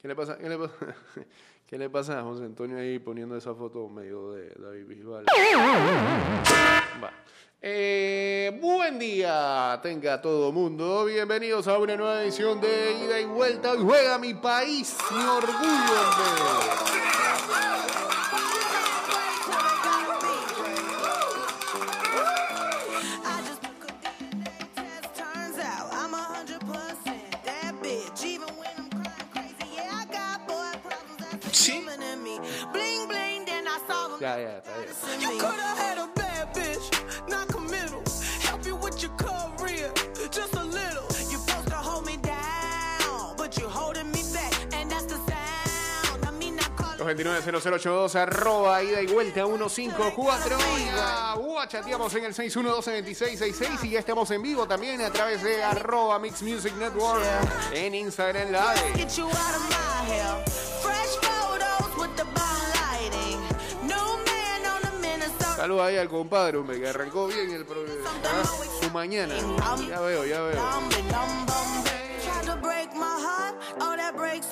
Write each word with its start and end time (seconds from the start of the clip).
¿Qué 0.00 0.08
le 0.08 0.14
pasa? 0.14 0.38
¿Qué 0.38 0.48
le 0.48 0.58
pasa? 0.58 0.74
¿Qué 1.66 1.78
le 1.78 1.90
pasa 1.90 2.20
a 2.20 2.22
José 2.22 2.44
Antonio 2.44 2.78
ahí 2.78 2.98
poniendo 3.00 3.36
esa 3.36 3.54
foto 3.54 3.88
medio 3.88 4.32
de 4.32 4.50
David 4.56 4.86
Bisbal? 4.86 5.24
Eh, 7.60 8.56
buen 8.60 8.98
día, 8.98 9.80
tenga 9.82 10.22
todo 10.22 10.52
mundo. 10.52 11.06
Bienvenidos 11.06 11.66
a 11.66 11.78
una 11.78 11.96
nueva 11.96 12.22
edición 12.22 12.60
de 12.60 12.92
Ida 13.04 13.20
y 13.20 13.24
Vuelta. 13.24 13.72
Hoy 13.72 13.78
juega 13.82 14.18
mi 14.18 14.34
país, 14.34 14.96
mi 15.10 15.24
orgullo. 15.24 17.05
229-0082, 47.16 48.14
arroba, 48.14 48.82
ida 48.82 49.00
y 49.02 49.06
vuelta 49.06 49.44
154. 49.46 50.58
Ya, 50.94 51.34
uh, 51.36 51.66
chateamos 51.66 52.14
en 52.14 52.24
el 52.24 52.34
612-2666 52.34 53.84
y 53.84 53.90
ya 53.90 54.00
estamos 54.00 54.30
en 54.30 54.42
vivo 54.42 54.66
también 54.66 55.00
a 55.02 55.10
través 55.10 55.42
de 55.42 55.62
arroba 55.62 56.18
Mix 56.18 56.42
Music 56.42 56.74
Network 56.76 57.22
en 57.72 57.94
Instagram 57.94 58.48
Live. 58.50 59.02
Saludos 65.56 65.82
ahí 65.86 65.96
al 65.96 66.08
compadre, 66.08 66.58
hombre, 66.58 66.78
que 66.78 66.88
arrancó 66.88 67.26
bien 67.26 67.50
el 67.50 67.64
pro- 67.64 67.80
ah, 68.24 68.42
su 68.80 68.90
mañana. 68.90 69.34
Ya 69.88 70.00
veo, 70.00 70.24
ya 70.24 70.40
veo. 70.42 70.60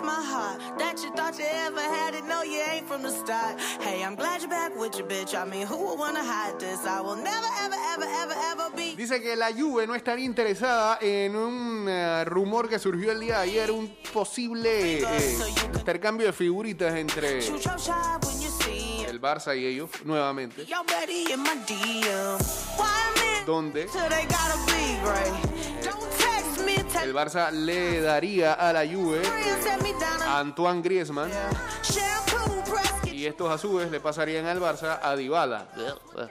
My 0.00 0.12
heart. 0.12 0.60
That 0.78 1.02
you 1.02 1.10
thought 1.14 1.38
you 1.38 1.46
ever 1.48 1.80
had 1.80 2.14
it, 2.14 2.24
no 2.24 2.42
you 2.42 2.60
ain't 2.72 2.86
from 2.86 3.02
the 3.02 3.10
start. 3.10 3.60
Hey, 3.80 4.02
I'm 4.02 4.14
glad 4.14 4.40
you're 4.40 4.50
back 4.50 4.76
with 4.76 4.96
your 4.98 5.06
bitch. 5.06 5.34
I 5.34 5.44
mean, 5.44 5.66
who 5.66 5.76
would 5.76 5.98
wanna 5.98 6.22
hide 6.22 6.58
this? 6.58 6.84
I 6.86 7.00
will 7.00 7.16
never, 7.16 7.46
ever, 7.62 7.76
ever, 7.92 8.06
ever, 8.22 8.34
ever 8.52 8.70
be. 8.76 8.94
Dice 8.96 9.20
que 9.20 9.36
la 9.36 9.52
Juve 9.52 9.86
no 9.86 9.94
estaría 9.94 10.24
interesada 10.24 10.98
en 11.00 11.36
un 11.36 11.86
eh, 11.88 12.24
rumor 12.24 12.68
que 12.68 12.78
surgió 12.78 13.12
el 13.12 13.20
día 13.20 13.38
de 13.38 13.42
ayer, 13.50 13.70
un 13.70 13.94
posible 14.12 15.00
eh, 15.00 15.36
intercambio 15.74 16.26
de 16.26 16.32
figuritas 16.32 16.94
entre 16.94 17.38
el 17.38 19.20
Barça 19.20 19.56
y 19.56 19.66
ellos 19.66 19.90
nuevamente, 20.04 20.66
donde 23.46 23.88
el 27.02 27.14
Barça 27.14 27.50
le 27.50 28.00
daría 28.00 28.54
a 28.54 28.72
la 28.72 28.86
Juve 28.86 29.22
a 30.26 30.38
Antoine 30.38 30.82
Griezmann 30.82 31.30
y 33.12 33.26
estos 33.26 33.50
a 33.50 33.58
le 33.90 34.00
pasarían 34.00 34.46
al 34.46 34.60
Barça 34.60 34.98
a 35.02 35.16
Dybala. 35.16 35.68
O 36.14 36.26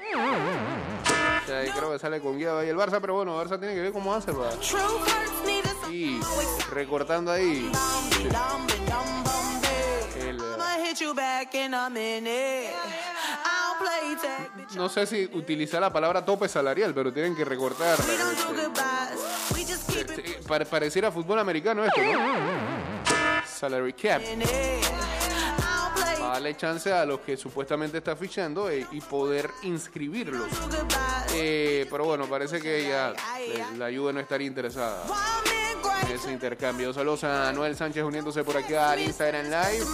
creo 1.76 1.92
que 1.92 2.00
sale 2.00 2.22
con 2.22 2.38
guía 2.38 2.58
ahí 2.58 2.70
el 2.70 2.78
Barça, 2.78 3.00
pero 3.02 3.16
bueno, 3.16 3.42
Barça 3.42 3.60
tiene 3.60 3.74
que 3.74 3.82
ver 3.82 3.92
cómo 3.92 4.14
hace, 4.14 4.32
a 4.32 5.92
Y 5.92 6.20
recortando 6.72 7.32
ahí 7.32 7.72
el, 10.20 10.38
no 14.76 14.90
sé 14.90 15.06
si 15.06 15.30
utilizar 15.34 15.82
la 15.82 15.92
palabra 15.92 16.24
tope 16.24 16.48
salarial, 16.48 16.94
pero 16.94 17.12
tienen 17.14 17.36
que 17.36 17.46
recortar. 17.46 17.98
Pare- 20.54 20.66
pareciera 20.66 21.12
fútbol 21.12 21.40
americano 21.40 21.84
esto, 21.84 22.00
¿no? 22.02 23.44
Salary 23.48 23.94
cap. 23.94 24.22
Para 26.20 26.34
darle 26.34 26.56
chance 26.56 26.92
a 26.94 27.06
los 27.06 27.20
que 27.22 27.36
supuestamente 27.38 27.98
está 27.98 28.16
fichando 28.16 28.70
eh, 28.70 28.86
y 28.92 29.02
poder 29.02 29.50
inscribirlos. 29.64 30.48
Eh, 31.34 31.88
pero 31.90 32.06
bueno, 32.06 32.26
parece 32.28 32.62
que 32.62 32.88
ya 32.88 33.14
eh, 33.40 33.64
la 33.78 33.88
Juve 33.88 34.14
no 34.14 34.20
estaría 34.20 34.46
interesada 34.48 35.04
en 36.08 36.16
ese 36.16 36.32
intercambio. 36.32 36.94
Saludos 36.94 37.24
a 37.24 37.52
Noel 37.52 37.76
Sánchez 37.76 38.04
uniéndose 38.04 38.44
por 38.44 38.56
aquí 38.58 38.76
al 38.76 39.00
Instagram 39.00 39.46
Live. 39.46 39.86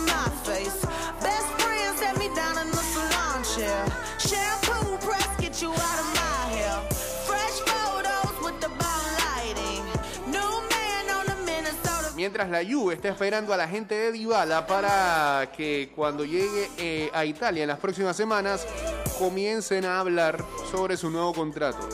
Mientras 12.30 12.52
la 12.52 12.64
Juve 12.64 12.94
está 12.94 13.10
esperando 13.10 13.56
a 13.56 13.58
la 13.58 13.68
gente 13.68 13.96
de 13.96 14.12
Dybala 14.12 14.68
para 14.68 15.52
que 15.52 15.92
cuando 15.96 16.24
llegue 16.24 16.70
eh, 16.78 17.10
a 17.12 17.26
Italia 17.26 17.64
en 17.64 17.70
las 17.70 17.80
próximas 17.80 18.16
semanas 18.16 18.68
comiencen 19.18 19.84
a 19.84 20.00
hablar 20.00 20.46
sobre 20.70 20.96
su 20.96 21.10
nuevo 21.10 21.34
contrato. 21.34 21.90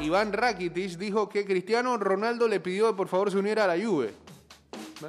Iván 0.00 0.32
Rakitic 0.32 0.98
dijo 0.98 1.28
que 1.28 1.44
Cristiano 1.44 1.96
Ronaldo 1.96 2.46
le 2.46 2.60
pidió 2.60 2.90
que 2.90 2.94
por 2.94 3.08
favor 3.08 3.32
se 3.32 3.38
uniera 3.38 3.64
a 3.64 3.76
la 3.76 3.84
Juve. 3.84 4.14
¿Ve? 5.00 5.08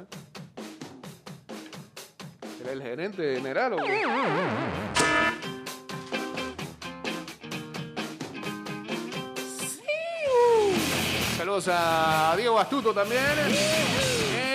¿Era 2.62 2.72
el 2.72 2.82
gerente 2.82 3.36
general 3.36 3.74
o 3.74 3.76
qué? 3.76 4.91
A 11.54 12.34
Diego 12.34 12.58
Astuto 12.58 12.94
también. 12.94 13.20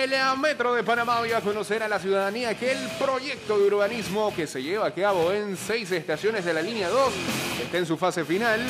El 0.02 0.10
Metro 0.40 0.74
de 0.74 0.82
Panamá 0.82 1.20
voy 1.20 1.30
a 1.30 1.40
conocer 1.40 1.80
a 1.80 1.88
la 1.88 2.00
ciudadanía 2.00 2.58
que 2.58 2.72
el 2.72 2.88
proyecto 2.98 3.56
de 3.56 3.66
urbanismo 3.68 4.34
que 4.34 4.48
se 4.48 4.60
lleva 4.60 4.88
a 4.88 4.90
cabo 4.90 5.30
en 5.32 5.56
seis 5.56 5.92
estaciones 5.92 6.44
de 6.44 6.54
la 6.54 6.60
línea 6.60 6.88
2 6.88 7.12
está 7.62 7.78
en 7.78 7.86
su 7.86 7.96
fase 7.96 8.24
final. 8.24 8.60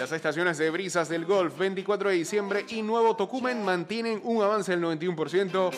Las 0.00 0.12
estaciones 0.12 0.56
de 0.56 0.70
Brisas 0.70 1.10
del 1.10 1.26
Golf 1.26 1.58
24 1.58 2.08
de 2.08 2.14
diciembre 2.14 2.64
y 2.70 2.80
Nuevo 2.80 3.16
Tocumen 3.16 3.62
mantienen 3.62 4.18
un 4.24 4.42
avance 4.42 4.72
del 4.72 4.82
91% 4.82 5.70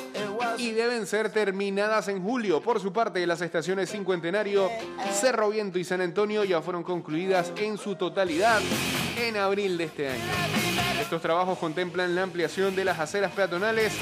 y 0.59 0.71
deben 0.71 1.09
ser 1.09 1.31
terminadas 1.31 2.06
en 2.06 2.22
julio. 2.22 2.62
Por 2.62 2.78
su 2.78 2.93
parte, 2.93 3.27
las 3.27 3.41
estaciones 3.41 3.91
Cincuentenario, 3.91 4.71
Cerro 5.12 5.50
Viento 5.50 5.81
y 5.81 5.83
San 5.83 6.00
Antonio 6.03 6.44
ya 6.44 6.62
fueron 6.62 6.84
concluidas 6.84 7.53
en 7.56 7.77
su 7.77 7.97
totalidad 7.97 8.60
en 9.21 9.37
abril 9.38 9.77
de 9.77 9.84
este 9.84 10.10
año. 10.10 10.22
Estos 11.00 11.21
trabajos 11.21 11.59
contemplan 11.59 12.15
la 12.15 12.22
ampliación 12.22 12.77
de 12.77 12.84
las 12.84 13.00
aceras 13.00 13.33
peatonales, 13.33 13.93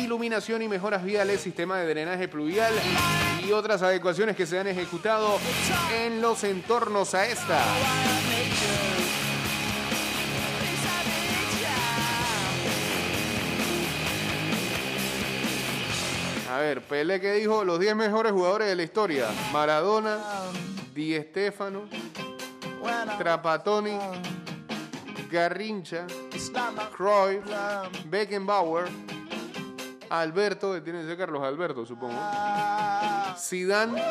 iluminación 0.00 0.62
y 0.62 0.68
mejoras 0.68 1.04
viales, 1.04 1.42
sistema 1.42 1.78
de 1.78 1.86
drenaje 1.86 2.26
pluvial 2.26 2.72
y 3.46 3.52
otras 3.52 3.82
adecuaciones 3.82 4.34
que 4.34 4.46
se 4.46 4.58
han 4.58 4.66
ejecutado 4.66 5.38
en 5.94 6.20
los 6.20 6.42
entornos 6.42 7.14
a 7.14 7.28
esta. 7.28 7.62
Ver, 16.60 16.82
Pele 16.82 17.20
que 17.20 17.32
dijo 17.32 17.64
los 17.64 17.78
10 17.78 17.96
mejores 17.96 18.32
jugadores 18.32 18.68
de 18.68 18.76
la 18.76 18.82
historia. 18.82 19.26
Maradona, 19.52 20.18
Di 20.94 21.18
Stéfano, 21.20 21.88
Trapatoni, 23.18 23.98
Garrincha, 25.30 26.06
Cruyff, 26.96 27.44
Beckenbauer, 28.06 28.88
Alberto, 30.10 30.82
tiene 30.82 31.02
que 31.02 31.06
ser 31.06 31.16
Carlos 31.16 31.42
Alberto, 31.42 31.86
supongo. 31.86 32.18
Zidane, 33.38 34.02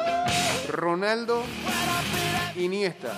Ronaldo, 0.69 1.43
Iniesta. 2.55 3.13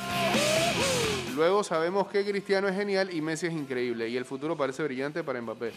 Luego 1.35 1.63
sabemos 1.63 2.07
que 2.07 2.25
Cristiano 2.25 2.67
es 2.67 2.75
genial 2.75 3.13
y 3.13 3.21
Messi 3.21 3.47
es 3.47 3.53
increíble. 3.53 4.09
Y 4.09 4.17
el 4.17 4.25
futuro 4.25 4.57
parece 4.57 4.83
brillante 4.83 5.23
para 5.23 5.41
Mbappé. 5.41 5.71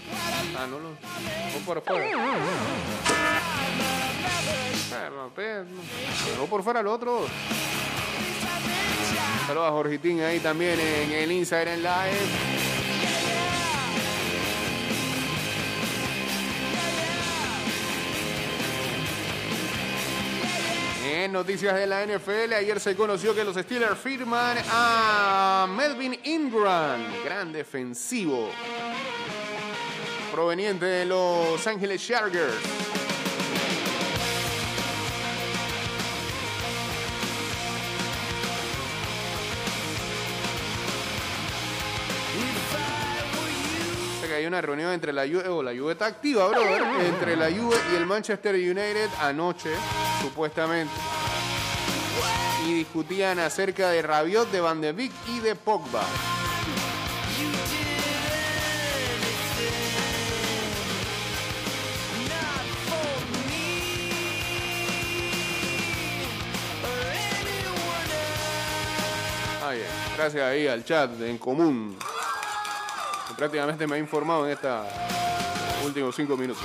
Ah, 0.59 0.67
no 0.69 0.79
lo. 0.79 0.91
O 0.91 1.65
por 1.65 1.81
fuera. 1.83 3.14
Ah, 5.07 5.11
Mbappé. 5.11 5.65
no. 5.69 6.41
No 6.41 6.47
por 6.47 6.63
fuera 6.63 6.81
el 6.81 6.87
otro. 6.87 7.27
Saludos 9.47 9.69
a 9.69 9.73
Jorgitín 9.73 10.23
ahí 10.23 10.41
también 10.41 10.79
en 10.81 11.13
el 11.13 11.33
Instagram 11.33 11.79
Live. 11.79 12.55
En 21.07 21.33
noticias 21.33 21.75
de 21.75 21.87
la 21.87 22.05
NFL, 22.07 22.55
ayer 22.55 22.81
se 22.81 22.97
conoció 22.97 23.35
que 23.35 23.45
los 23.45 23.57
Steelers 23.57 23.99
firman 23.99 24.57
a 24.71 25.67
Melvin 25.69 26.19
Ingram, 26.25 27.03
gran 27.25 27.53
defensivo, 27.53 28.49
proveniente 30.33 30.87
de 30.87 31.05
Los 31.05 31.67
Ángeles 31.67 32.07
Chargers. 32.07 32.55
Una 44.49 44.61
reunión 44.61 44.93
entre 44.93 45.13
la 45.13 45.23
Juve, 45.23 45.49
o 45.49 45.63
la 45.63 45.73
Juve 45.73 45.93
está 45.93 46.07
activa, 46.07 46.49
brother, 46.49 46.83
entre 47.01 47.37
la 47.37 47.51
Juve 47.51 47.77
y 47.93 47.97
el 47.97 48.07
Manchester 48.07 48.55
United 48.55 49.09
anoche, 49.21 49.71
supuestamente. 50.23 50.93
Y 52.67 52.75
discutían 52.75 53.39
acerca 53.39 53.91
de 53.91 54.03
Rabiot, 54.03 54.51
de 54.51 54.61
Van 54.61 54.81
de 54.81 54.93
Beek 54.93 55.13
y 55.29 55.41
de 55.41 55.55
Pogba. 55.55 56.05
Ay, 69.67 69.83
gracias 70.17 70.43
ahí 70.43 70.67
al 70.67 70.85
chat 70.85 71.21
en 71.21 71.39
común 71.39 71.97
prácticamente 73.37 73.87
me 73.87 73.97
ha 73.97 73.99
informado 73.99 74.47
en 74.47 74.53
estos 74.53 74.87
últimos 75.85 76.15
cinco 76.15 76.37
minutos. 76.37 76.65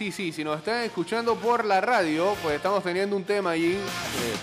Sí, 0.00 0.12
sí. 0.12 0.32
Si 0.32 0.42
nos 0.42 0.56
están 0.56 0.82
escuchando 0.82 1.36
por 1.36 1.62
la 1.66 1.82
radio, 1.82 2.34
pues 2.42 2.56
estamos 2.56 2.82
teniendo 2.82 3.14
un 3.16 3.24
tema 3.24 3.50
allí. 3.50 3.74
Eh, 3.74 4.36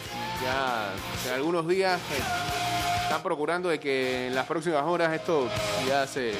ya 0.43 0.93
en 1.25 1.33
algunos 1.33 1.67
días 1.67 1.99
eh, 1.99 3.01
están 3.01 3.23
procurando 3.23 3.69
de 3.69 3.79
que 3.79 4.27
en 4.27 4.35
las 4.35 4.45
próximas 4.45 4.83
horas 4.83 5.11
esto 5.13 5.49
ya 5.87 6.05
se 6.05 6.33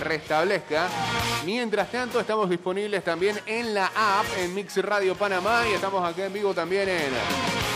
restablezca. 0.00 0.86
Mientras 1.44 1.90
tanto, 1.90 2.20
estamos 2.20 2.48
disponibles 2.48 3.02
también 3.02 3.36
en 3.46 3.74
la 3.74 3.86
app, 3.86 4.26
en 4.38 4.54
Mix 4.54 4.76
Radio 4.76 5.16
Panamá, 5.16 5.62
y 5.68 5.74
estamos 5.74 6.08
aquí 6.08 6.22
en 6.22 6.32
vivo 6.32 6.54
también 6.54 6.88
en 6.88 7.12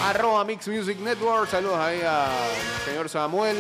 arroba 0.05 0.45
Mix 0.45 0.69
Music 0.69 1.01
Network. 1.01 1.51
Saludos 1.51 1.79
ahí 1.79 2.01
al 2.03 2.31
señor 2.85 3.09
Samuel, 3.09 3.57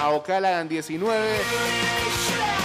a 0.00 0.10
Ocala 0.10 0.64
19 0.64 2.61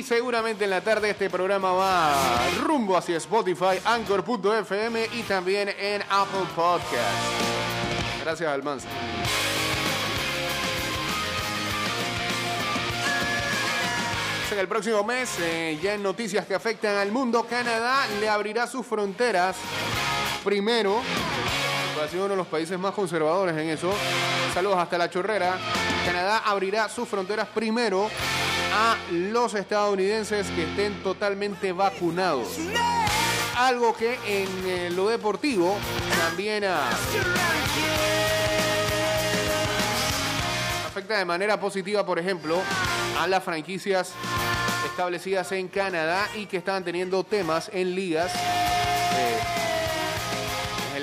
y 0.00 0.02
seguramente 0.02 0.64
en 0.64 0.70
la 0.70 0.80
tarde 0.80 1.10
este 1.10 1.28
programa 1.28 1.72
va 1.72 2.14
rumbo 2.62 2.96
hacia 2.96 3.18
Spotify, 3.18 3.78
Anchor.fm 3.84 5.08
y 5.12 5.22
también 5.24 5.68
en 5.68 6.00
Apple 6.08 6.46
Podcast. 6.56 6.90
Gracias, 8.22 8.50
Almanza. 8.50 8.88
el 14.58 14.68
próximo 14.68 15.02
mes, 15.04 15.38
eh, 15.40 15.78
ya 15.82 15.94
en 15.94 16.02
noticias 16.02 16.44
que 16.44 16.54
afectan 16.54 16.96
al 16.96 17.12
mundo, 17.12 17.46
Canadá 17.48 18.06
le 18.20 18.28
abrirá 18.28 18.66
sus 18.66 18.84
fronteras 18.84 19.56
primero. 20.44 21.00
Ha 22.02 22.08
sido 22.08 22.24
uno 22.24 22.32
de 22.32 22.38
los 22.38 22.46
países 22.46 22.78
más 22.78 22.92
conservadores 22.92 23.56
en 23.56 23.70
eso. 23.70 23.92
Saludos 24.52 24.78
hasta 24.78 24.98
la 24.98 25.08
chorrera. 25.08 25.56
Canadá 26.04 26.42
abrirá 26.44 26.88
sus 26.88 27.08
fronteras 27.08 27.48
primero 27.48 28.10
a 28.72 28.96
los 29.10 29.54
estadounidenses 29.54 30.46
que 30.48 30.64
estén 30.64 31.02
totalmente 31.02 31.72
vacunados. 31.72 32.58
Algo 33.56 33.94
que 33.94 34.14
en 34.26 34.48
eh, 34.66 34.90
lo 34.90 35.08
deportivo 35.08 35.76
también 36.18 36.64
afecta 40.86 41.18
de 41.18 41.24
manera 41.24 41.60
positiva, 41.60 42.04
por 42.06 42.18
ejemplo, 42.18 42.60
a 43.18 43.26
las 43.26 43.42
franquicias 43.44 44.12
establecidas 44.86 45.52
en 45.52 45.68
Canadá 45.68 46.26
y 46.36 46.46
que 46.46 46.56
estaban 46.56 46.84
teniendo 46.84 47.22
temas 47.24 47.70
en 47.72 47.94
ligas. 47.94 48.32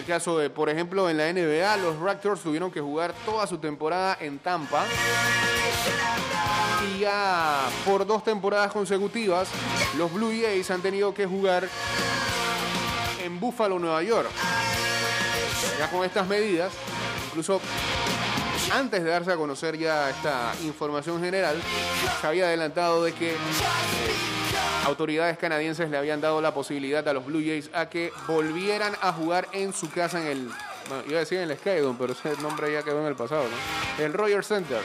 Eh, 0.07 0.11
caso 0.11 0.37
de, 0.37 0.49
por 0.49 0.69
ejemplo, 0.69 1.09
en 1.09 1.17
la 1.17 1.31
NBA, 1.31 1.77
los 1.77 1.99
Raptors 1.99 2.41
tuvieron 2.41 2.71
que 2.71 2.79
jugar 2.79 3.13
toda 3.25 3.45
su 3.45 3.57
temporada 3.57 4.17
en 4.21 4.39
Tampa 4.39 4.85
y 6.87 6.99
ya 6.99 7.67
por 7.85 8.05
dos 8.05 8.23
temporadas 8.23 8.71
consecutivas 8.71 9.49
los 9.97 10.11
Blue 10.13 10.31
Jays 10.31 10.71
han 10.71 10.81
tenido 10.81 11.13
que 11.13 11.25
jugar 11.25 11.67
en 13.21 13.39
Buffalo, 13.39 13.79
Nueva 13.79 14.01
York. 14.01 14.29
Ya 15.77 15.89
con 15.89 16.05
estas 16.05 16.25
medidas, 16.27 16.71
incluso 17.27 17.59
antes 18.71 19.03
de 19.03 19.09
darse 19.09 19.33
a 19.33 19.35
conocer 19.35 19.77
ya 19.77 20.09
esta 20.09 20.53
información 20.63 21.21
general, 21.21 21.61
se 22.21 22.27
había 22.27 22.45
adelantado 22.45 23.03
de 23.03 23.13
que 23.13 23.35
autoridades 24.87 25.37
canadienses 25.37 25.89
le 25.89 25.97
habían 25.97 26.21
dado 26.21 26.41
la 26.41 26.53
posibilidad 26.53 27.05
a 27.07 27.13
los 27.13 27.25
Blue 27.25 27.41
Jays 27.41 27.69
a 27.73 27.89
que 27.89 28.11
volvieran 28.25 28.93
a 29.01 29.11
jugar 29.11 29.47
en 29.51 29.73
su 29.73 29.89
casa 29.91 30.21
en 30.21 30.27
el, 30.27 30.49
iba 31.07 31.17
a 31.17 31.19
decir 31.19 31.39
en 31.39 31.49
el 31.49 31.57
Skydome, 31.57 31.97
pero 31.99 32.13
ese 32.13 32.41
nombre 32.41 32.71
ya 32.71 32.83
quedó 32.83 33.01
en 33.01 33.07
el 33.07 33.15
pasado, 33.15 33.43
¿no? 33.43 34.03
El 34.03 34.13
Royal 34.13 34.43
Center. 34.43 34.79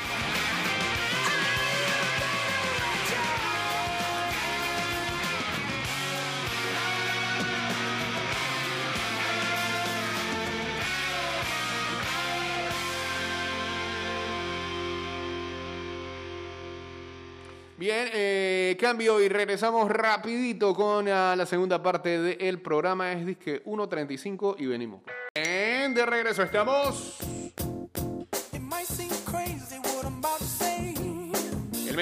Bien, 17.83 18.09
eh, 18.13 18.62
cambio 18.77 19.21
y 19.21 19.29
regresamos 19.29 19.91
rapidito 19.91 20.75
con 20.75 21.09
ah, 21.09 21.35
la 21.37 21.47
segunda 21.47 21.83
parte 21.83 22.21
del 22.21 22.61
programa. 22.61 23.13
Es 23.13 23.27
disque 23.27 23.65
1.35 23.65 24.57
y 24.59 24.67
venimos. 24.67 25.03
En 25.35 25.95
de 25.95 26.07
regreso 26.07 26.43
estamos. 26.43 27.32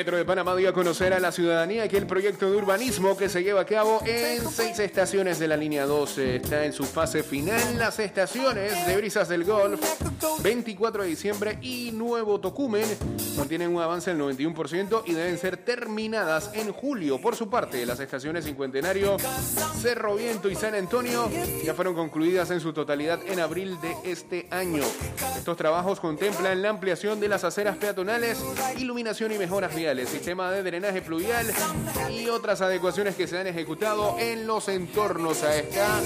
Metro 0.00 0.16
de 0.16 0.24
Panamá 0.24 0.56
dio 0.56 0.70
a 0.70 0.72
conocer 0.72 1.12
a 1.12 1.20
la 1.20 1.30
ciudadanía 1.30 1.86
que 1.86 1.98
el 1.98 2.06
proyecto 2.06 2.50
de 2.50 2.56
urbanismo 2.56 3.18
que 3.18 3.28
se 3.28 3.42
lleva 3.42 3.60
a 3.60 3.66
cabo 3.66 4.00
en 4.06 4.48
seis 4.48 4.78
estaciones 4.78 5.38
de 5.38 5.46
la 5.46 5.58
línea 5.58 5.84
12 5.84 6.36
está 6.36 6.64
en 6.64 6.72
su 6.72 6.84
fase 6.84 7.22
final. 7.22 7.60
Las 7.76 7.98
estaciones 7.98 8.86
de 8.86 8.96
Brisas 8.96 9.28
del 9.28 9.44
Golf, 9.44 9.78
24 10.42 11.02
de 11.02 11.08
diciembre 11.10 11.58
y 11.60 11.92
Nuevo 11.92 12.40
Tocumen 12.40 12.86
mantienen 13.36 13.76
un 13.76 13.82
avance 13.82 14.14
del 14.14 14.22
91% 14.22 15.02
y 15.04 15.12
deben 15.12 15.36
ser 15.36 15.58
terminadas 15.58 16.50
en 16.54 16.72
julio. 16.72 17.20
Por 17.20 17.36
su 17.36 17.50
parte, 17.50 17.84
las 17.84 18.00
estaciones 18.00 18.46
Cincuentenario, 18.46 19.18
Cerro 19.82 20.14
Viento 20.16 20.48
y 20.48 20.54
San 20.54 20.74
Antonio 20.74 21.28
ya 21.62 21.74
fueron 21.74 21.94
concluidas 21.94 22.50
en 22.50 22.60
su 22.60 22.72
totalidad 22.72 23.20
en 23.26 23.38
abril 23.38 23.78
de 23.82 23.94
este 24.10 24.46
año. 24.50 24.82
Estos 25.36 25.58
trabajos 25.58 26.00
contemplan 26.00 26.62
la 26.62 26.70
ampliación 26.70 27.20
de 27.20 27.28
las 27.28 27.44
aceras 27.44 27.76
peatonales, 27.76 28.38
iluminación 28.78 29.32
y 29.32 29.38
mejoras 29.38 29.74
el 29.98 30.06
sistema 30.06 30.50
de 30.50 30.62
drenaje 30.62 31.02
pluvial 31.02 31.46
y 32.10 32.28
otras 32.28 32.60
adecuaciones 32.60 33.16
que 33.16 33.26
se 33.26 33.38
han 33.38 33.46
ejecutado 33.46 34.16
en 34.18 34.46
los 34.46 34.68
entornos 34.68 35.42
a 35.42 35.56
esta. 35.56 36.00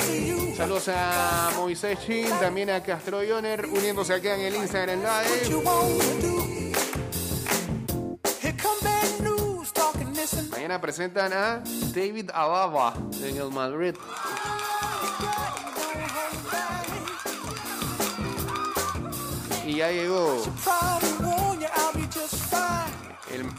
Saludos 0.56 0.88
a 0.88 1.50
Moisés 1.56 1.98
Chin, 2.06 2.28
también 2.40 2.70
a 2.70 2.82
Castro 2.82 3.22
Yoner, 3.22 3.66
uniéndose 3.66 4.14
acá 4.14 4.34
en 4.36 4.40
el 4.42 4.54
Instagram 4.56 5.00
Live. 5.00 5.62
Mañana 10.50 10.80
presentan 10.80 11.32
a 11.32 11.62
David 11.94 12.30
Alaba 12.32 12.94
en 13.22 13.36
el 13.36 13.50
Madrid. 13.50 13.94
Y 19.66 19.76
ya 19.76 19.90
llegó 19.90 20.42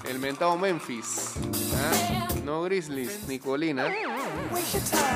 el, 0.09 0.19
mentado 0.19 0.57
Memphis. 0.57 1.33
¿ah? 1.75 2.27
No 2.43 2.63
Grizzlies 2.63 3.27
ni 3.27 3.39
Colina, 3.39 3.91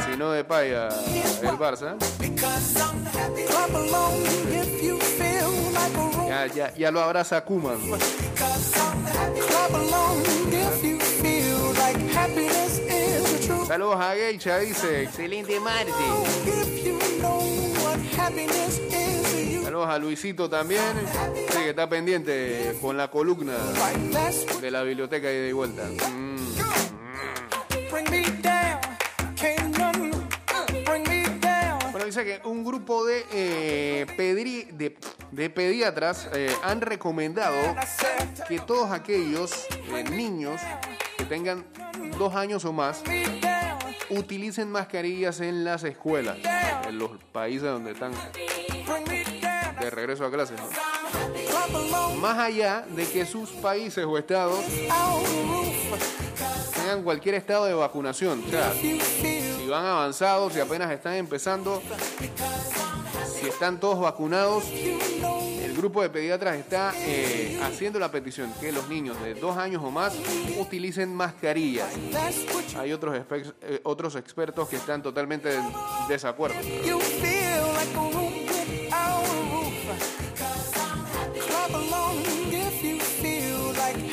sino 0.10 0.31
de 0.31 0.43
paya 0.43 0.89
el 0.89 1.58
Barça. 1.58 1.96
Because 2.19 2.79
I'm 2.79 3.05
happy. 3.05 3.43
Clap 3.46 3.69
along 3.69 4.22
if 4.51 4.84
you 4.84 4.98
feel 4.98 5.51
like 5.74 5.96
a 5.96 6.17
room. 6.17 6.27
Ya, 6.27 6.46
ya, 6.48 6.74
ya 6.75 6.91
lo 6.91 7.01
abraza 7.01 7.43
Kuman. 7.46 7.77
Because 7.81 8.77
I'm 8.77 9.05
happy. 9.05 9.39
Clap 9.41 9.74
along 9.74 10.22
if 10.51 10.84
you 10.84 11.00
feel 11.00 11.74
like 11.77 11.98
happiness 12.12 12.79
is 12.79 13.24
the 13.31 13.48
truth. 13.48 13.67
Saludos 13.67 14.01
a 14.01 14.15
Geisha, 14.15 14.60
dice. 14.60 15.03
Excelente 15.03 15.60
martes. 15.60 15.93
Saludos 19.70 19.90
a 19.90 20.00
Luisito 20.00 20.50
también. 20.50 20.82
Sí, 21.52 21.60
que 21.60 21.70
está 21.70 21.88
pendiente 21.88 22.76
con 22.82 22.98
la 22.98 23.08
columna 23.12 23.54
de 24.60 24.72
la 24.72 24.82
biblioteca 24.82 25.32
ida 25.32 25.48
y 25.48 25.52
vuelta. 25.52 25.84
Mm. 26.12 26.38
me 28.08 28.24
down. 31.44 31.92
Bueno, 31.92 32.06
dice 32.08 32.26
que 32.26 32.42
un 32.48 32.64
grupo 32.66 33.06
de, 33.06 33.24
eh, 33.32 34.08
pedri- 34.18 34.72
de, 34.72 34.98
de 35.32 35.50
pediatras 35.52 36.28
eh, 36.34 36.52
han 36.64 36.82
recomendado 36.82 37.76
que 38.48 38.58
todos 38.62 38.90
aquellos 38.90 39.68
eh, 39.72 40.04
niños 40.10 40.60
que 41.16 41.26
tengan 41.26 41.64
dos 42.18 42.34
años 42.34 42.66
o 42.66 42.74
más 42.74 43.04
utilicen 44.10 44.72
mascarillas 44.72 45.40
en 45.42 45.64
las 45.64 45.84
escuelas, 45.84 46.38
en 46.88 46.98
los 46.98 47.12
países 47.32 47.62
donde 47.70 47.92
están. 47.92 48.14
Regreso 49.89 50.25
a 50.25 50.31
clases. 50.31 50.60
Más 52.19 52.38
allá 52.38 52.86
de 52.89 53.08
que 53.08 53.25
sus 53.25 53.50
países 53.51 54.05
o 54.05 54.17
estados 54.17 54.60
tengan 56.75 57.03
cualquier 57.03 57.36
estado 57.36 57.65
de 57.65 57.74
vacunación. 57.74 58.43
Si 58.81 59.67
van 59.67 59.86
avanzados, 59.86 60.53
si 60.53 60.60
apenas 60.60 60.91
están 60.91 61.13
empezando, 61.13 61.81
si 63.39 63.48
están 63.48 63.79
todos 63.79 64.00
vacunados, 64.00 64.65
el 64.69 65.74
grupo 65.75 66.01
de 66.01 66.10
pediatras 66.10 66.58
está 66.58 66.93
eh, 66.98 67.60
haciendo 67.63 68.00
la 68.00 68.12
petición 68.12 68.51
que 68.60 68.72
los 68.72 68.89
niños 68.89 69.22
de 69.22 69.36
dos 69.36 69.55
años 69.55 69.81
o 69.84 69.91
más 69.91 70.13
utilicen 70.60 71.13
mascarillas. 71.13 71.89
Hay 72.77 72.91
otros, 72.91 73.15
eh, 73.62 73.79
otros 73.84 74.15
expertos 74.15 74.67
que 74.67 74.75
están 74.75 75.01
totalmente 75.01 75.55
en 75.55 75.63
desacuerdo. 76.10 76.58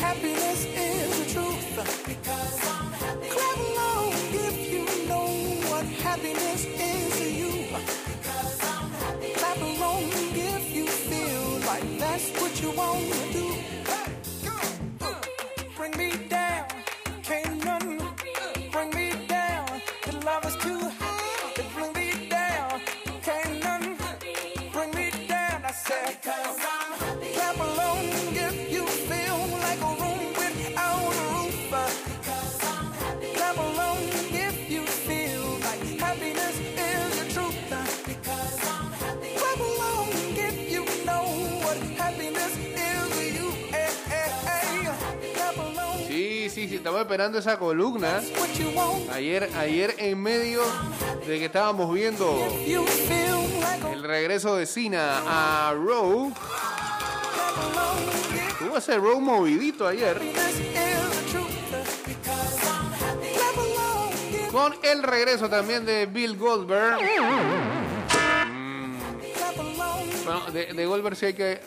Happiness 0.07 0.65
is 0.67 1.19
the 1.19 1.27
truth. 1.35 1.67
Clap 2.23 2.66
estamos 46.87 47.01
esperando 47.01 47.39
esa 47.41 47.59
columna. 47.59 48.23
Ayer, 49.11 49.51
ayer 49.57 49.97
en 49.99 50.23
medio 50.23 50.63
de 51.27 51.41
que 51.41 51.47
estábamos 51.47 51.93
viendo 51.93 52.47
el 53.93 54.05
regreso 54.05 54.55
de 54.55 54.67
Cena 54.67 55.19
a 55.27 55.75
if 55.75 56.39
tuvo 58.61 58.79
ese 58.79 58.99
Raw 58.99 59.21
movidito 59.21 59.89
ayer 59.89 60.17
con 64.53 64.73
el 64.85 65.03
regreso 65.03 65.49
también 65.49 65.85
de 65.85 66.07
Bill 66.07 66.37
Goldberg. 66.37 67.01
along 67.01 67.67
Bueno, 70.25 70.41
de, 70.53 70.87
Goldberg 70.87 71.17
sí 71.17 71.27
hay 71.27 71.35
que 71.35 71.61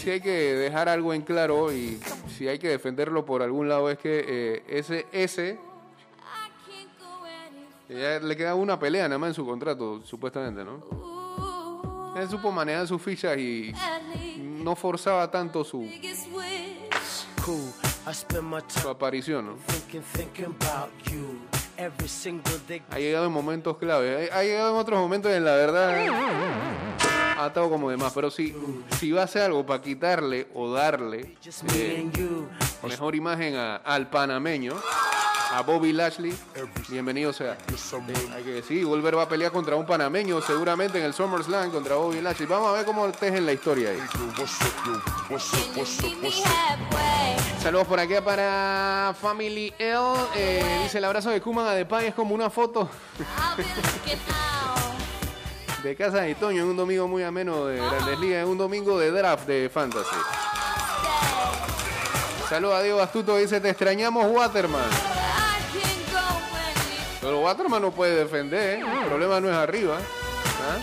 sí 0.00 0.10
hay 0.10 0.20
que 0.20 0.54
dejar 0.54 0.88
algo 0.88 1.12
en 1.12 1.22
claro 1.22 1.72
y 1.72 1.98
si 2.40 2.48
hay 2.48 2.58
que 2.58 2.68
defenderlo 2.68 3.22
por 3.26 3.42
algún 3.42 3.68
lado 3.68 3.90
es 3.90 3.98
que 3.98 4.24
eh, 4.26 4.62
ese 5.12 5.58
le 7.86 8.34
queda 8.34 8.54
una 8.54 8.78
pelea 8.78 9.02
nada 9.08 9.18
más 9.18 9.28
en 9.28 9.34
su 9.34 9.44
contrato 9.44 10.00
supuestamente, 10.06 10.64
¿no? 10.64 12.14
Él 12.16 12.26
supo 12.30 12.50
manejar 12.50 12.88
sus 12.88 13.02
fichas 13.02 13.36
y 13.36 13.74
no 14.38 14.74
forzaba 14.74 15.30
tanto 15.30 15.64
su, 15.64 15.86
su 17.44 18.88
aparición, 18.88 19.44
¿no? 19.44 19.56
Ha 22.88 22.98
llegado 22.98 23.26
en 23.26 23.32
momentos 23.32 23.76
clave. 23.76 24.30
Ha 24.32 24.38
ha 24.38 24.42
llegado 24.44 24.70
en 24.70 24.76
otros 24.76 24.98
momentos 24.98 25.30
en 25.30 25.44
la 25.44 25.56
verdad. 25.56 27.09
Ha 27.42 27.46
estado 27.48 27.70
como 27.70 27.90
demás. 27.90 28.12
Pero 28.14 28.30
si, 28.30 28.54
si 28.98 29.12
va 29.12 29.22
a 29.22 29.24
hacer 29.24 29.42
algo 29.42 29.64
para 29.64 29.80
quitarle 29.82 30.48
o 30.54 30.70
darle 30.72 31.36
eh, 31.74 32.10
mejor 32.82 33.14
imagen 33.14 33.56
a- 33.56 33.76
al 33.76 34.08
panameño, 34.10 34.74
a 35.52 35.62
Bobby 35.62 35.92
Lashley, 35.92 36.32
bienvenido 36.88 37.32
sea. 37.32 37.54
Eh, 37.54 38.30
hay 38.34 38.42
que 38.44 38.50
decir, 38.52 38.84
Wolver 38.86 39.16
va 39.18 39.22
a 39.22 39.28
pelear 39.28 39.50
contra 39.50 39.74
un 39.74 39.84
panameño 39.86 40.40
seguramente 40.42 40.98
en 40.98 41.04
el 41.04 41.14
SummerSlam 41.14 41.70
contra 41.70 41.96
Bobby 41.96 42.20
Lashley. 42.20 42.46
Vamos 42.46 42.68
a 42.68 42.72
ver 42.72 42.84
cómo 42.84 43.08
tejen 43.10 43.46
la 43.46 43.52
historia 43.52 43.90
ahí. 43.90 43.98
Saludos 47.62 47.86
por 47.86 47.98
aquí 48.00 48.14
para 48.24 49.14
Family 49.20 49.72
L. 49.78 49.98
Eh, 50.36 50.80
dice 50.82 50.98
el 50.98 51.04
abrazo 51.04 51.30
de 51.30 51.40
Kuman 51.40 51.66
a 51.66 51.72
Depay 51.72 52.08
es 52.08 52.14
como 52.14 52.34
una 52.34 52.48
foto 52.50 52.88
de 55.82 55.96
casa 55.96 56.20
de 56.22 56.34
Toño 56.34 56.62
en 56.62 56.68
un 56.68 56.76
domingo 56.76 57.08
muy 57.08 57.22
ameno 57.22 57.66
de 57.66 57.76
Grandes 57.76 58.18
Ligas, 58.18 58.42
en 58.44 58.48
un 58.48 58.58
domingo 58.58 58.98
de 58.98 59.10
draft 59.10 59.46
de 59.46 59.70
Fantasy. 59.72 60.16
Saludos 62.48 62.74
a 62.74 62.82
Diego 62.82 63.00
Astuto, 63.00 63.36
dice, 63.36 63.60
te 63.60 63.70
extrañamos 63.70 64.26
Waterman. 64.30 64.90
Pero 67.20 67.40
Waterman 67.40 67.82
no 67.82 67.90
puede 67.92 68.16
defender, 68.16 68.80
¿eh? 68.80 68.82
el 68.82 69.06
problema 69.06 69.40
no 69.40 69.48
es 69.48 69.54
arriba. 69.54 69.98
¿ah? 69.98 70.78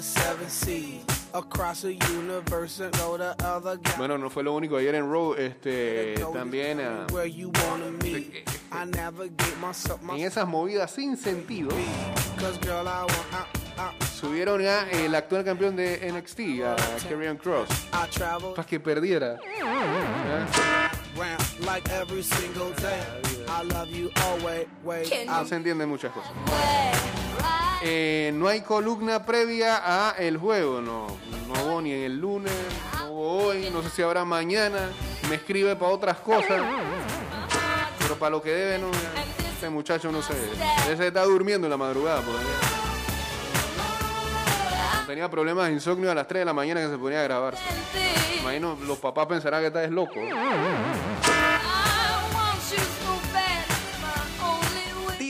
Seven 0.00 0.50
seas. 0.50 1.17
Across 1.34 1.82
the 1.82 1.94
universe 1.94 2.80
and 2.80 2.92
go 2.96 3.16
to 3.18 3.36
other 3.44 3.76
guys. 3.76 3.96
Bueno, 3.98 4.16
no 4.16 4.30
fue 4.30 4.42
lo 4.42 4.54
único 4.54 4.76
ayer 4.76 4.94
en 4.94 5.10
Raw, 5.10 5.34
este, 5.34 6.14
también 6.32 6.80
myself, 9.60 10.00
en 10.10 10.20
esas 10.20 10.46
movidas 10.46 10.90
sin 10.90 11.16
sentido, 11.16 11.68
Cause 12.38 12.58
girl, 12.62 12.86
I 12.86 13.02
want, 13.02 13.32
I, 13.32 13.44
I, 13.80 14.04
subieron 14.18 14.60
a 14.62 14.88
el 14.90 15.14
actual 15.14 15.44
campeón 15.44 15.76
de 15.76 16.10
NXT, 16.12 16.40
a 16.64 16.76
Karrion 17.08 17.36
Cross, 17.36 17.68
para 17.90 18.66
que 18.66 18.80
perdiera. 18.80 19.38
¿ah? 19.62 20.90
No 25.26 25.44
se 25.46 25.54
entienden 25.56 25.88
muchas 25.88 26.12
cosas. 26.12 26.32
Eh, 27.82 28.32
no 28.34 28.48
hay 28.48 28.62
columna 28.62 29.24
previa 29.24 29.80
a 29.84 30.16
el 30.18 30.36
juego, 30.36 30.80
no. 30.80 31.06
No 31.46 31.64
hubo 31.64 31.80
ni 31.80 31.92
en 31.92 32.02
el 32.02 32.18
lunes, 32.18 32.52
no 32.98 33.12
hubo 33.12 33.46
hoy, 33.46 33.70
no 33.72 33.82
sé 33.82 33.90
si 33.90 34.02
habrá 34.02 34.24
mañana. 34.24 34.90
Me 35.28 35.36
escribe 35.36 35.76
para 35.76 35.92
otras 35.92 36.18
cosas, 36.18 36.60
pero 37.98 38.16
para 38.16 38.30
lo 38.30 38.42
que 38.42 38.50
debe, 38.50 38.78
no. 38.78 38.90
Este 39.52 39.68
muchacho 39.70 40.10
no 40.12 40.22
sé. 40.22 40.34
Ese 40.90 41.08
está 41.08 41.22
durmiendo 41.24 41.66
en 41.66 41.70
la 41.70 41.76
madrugada. 41.76 42.22
Tenía 45.06 45.30
problemas 45.30 45.68
de 45.68 45.72
insomnio 45.72 46.10
a 46.10 46.14
las 46.14 46.28
3 46.28 46.40
de 46.40 46.44
la 46.44 46.52
mañana 46.52 46.80
que 46.80 46.88
se 46.88 46.98
ponía 46.98 47.20
a 47.20 47.24
grabarse. 47.24 47.62
Imagino, 48.40 48.76
los 48.86 48.98
papás 48.98 49.26
pensarán 49.26 49.60
que 49.60 49.68
estás 49.68 49.90
loco. 49.90 50.20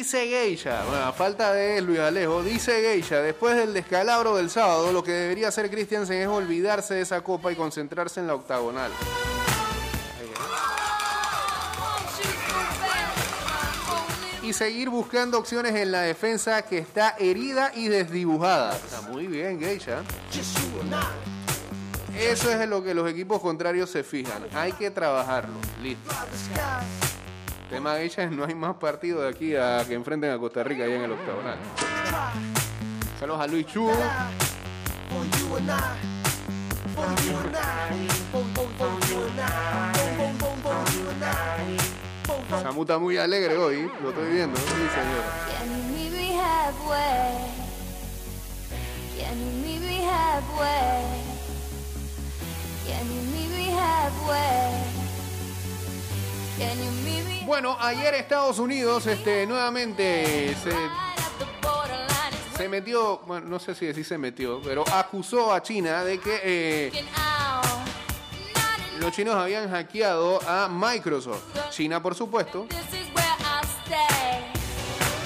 Dice 0.09 0.27
Geisha, 0.27 0.85
bueno, 0.85 1.05
a 1.05 1.13
falta 1.13 1.53
de 1.53 1.83
Luis 1.83 1.99
Alejo, 1.99 2.43
dice 2.43 2.81
Geisha, 2.81 3.21
después 3.21 3.55
del 3.55 3.75
descalabro 3.75 4.37
del 4.37 4.49
sábado, 4.49 4.91
lo 4.91 5.05
que 5.05 5.13
debería 5.13 5.49
hacer 5.49 5.71
Christiansen 5.71 6.23
es 6.23 6.29
olvidarse 6.29 6.95
de 6.95 7.03
esa 7.03 7.21
copa 7.21 7.53
y 7.53 7.57
concentrarse 7.57 8.21
en 8.21 8.27
la 8.27 8.35
octagonal. 8.35 8.91
Y 14.43 14.55
seguir 14.55 14.89
buscando 14.89 15.39
opciones 15.39 15.75
en 15.75 15.93
la 15.93 16.01
defensa 16.01 16.63
que 16.63 16.79
está 16.79 17.15
herida 17.19 17.73
y 17.75 17.89
desdibujada. 17.89 18.77
Está 18.77 19.03
muy 19.03 19.27
bien, 19.27 19.61
Geisha. 19.61 20.05
Eso 22.19 22.51
es 22.51 22.59
en 22.59 22.71
lo 22.71 22.83
que 22.83 22.95
los 22.95 23.11
equipos 23.11 23.43
contrarios 23.43 23.91
se 23.91 24.03
fijan. 24.03 24.47
Hay 24.55 24.73
que 24.73 24.91
trabajarlo. 24.91 25.59
Listo. 25.83 26.11
Tema 27.71 27.97
Geisha 27.97 28.23
es 28.25 28.31
no 28.31 28.47
hay 28.47 28.55
más 28.55 28.77
partido 28.77 29.21
de 29.21 29.29
aquí 29.29 29.55
a 29.55 29.85
que 29.87 29.93
enfrenten 29.93 30.31
a 30.31 30.39
Costa 30.39 30.65
Rica 30.65 30.85
allá 30.85 30.97
en 30.97 31.03
el 31.03 31.13
octagonal. 31.13 31.59
Saludos 33.21 33.41
a 33.43 33.47
Luis 33.47 33.67
Chu. 33.67 33.91
Samu 42.63 42.83
está 42.83 42.99
muy 42.99 43.19
alegre 43.19 43.57
hoy, 43.59 43.91
lo 44.03 44.09
estoy 44.11 44.33
viendo. 44.33 44.57
Sí, 44.57 44.65
señor. 44.67 45.25
Bueno, 57.45 57.77
ayer 57.81 58.15
Estados 58.15 58.59
Unidos 58.59 59.07
este, 59.07 59.47
nuevamente 59.47 60.55
se, 60.63 60.73
se 62.57 62.69
metió, 62.69 63.21
bueno, 63.27 63.47
no 63.49 63.59
sé 63.59 63.75
si 63.75 63.87
decir 63.87 64.05
se 64.05 64.19
metió, 64.19 64.61
pero 64.63 64.85
acusó 64.93 65.53
a 65.53 65.63
China 65.63 66.05
de 66.05 66.21
que 66.21 66.41
eh, 66.43 67.05
los 69.01 69.13
chinos 69.13 69.35
habían 69.35 69.71
hackeado 69.71 70.41
a 70.47 70.69
Microsoft. 70.69 71.43
China, 71.71 72.03
por 72.03 72.15
supuesto, 72.15 72.67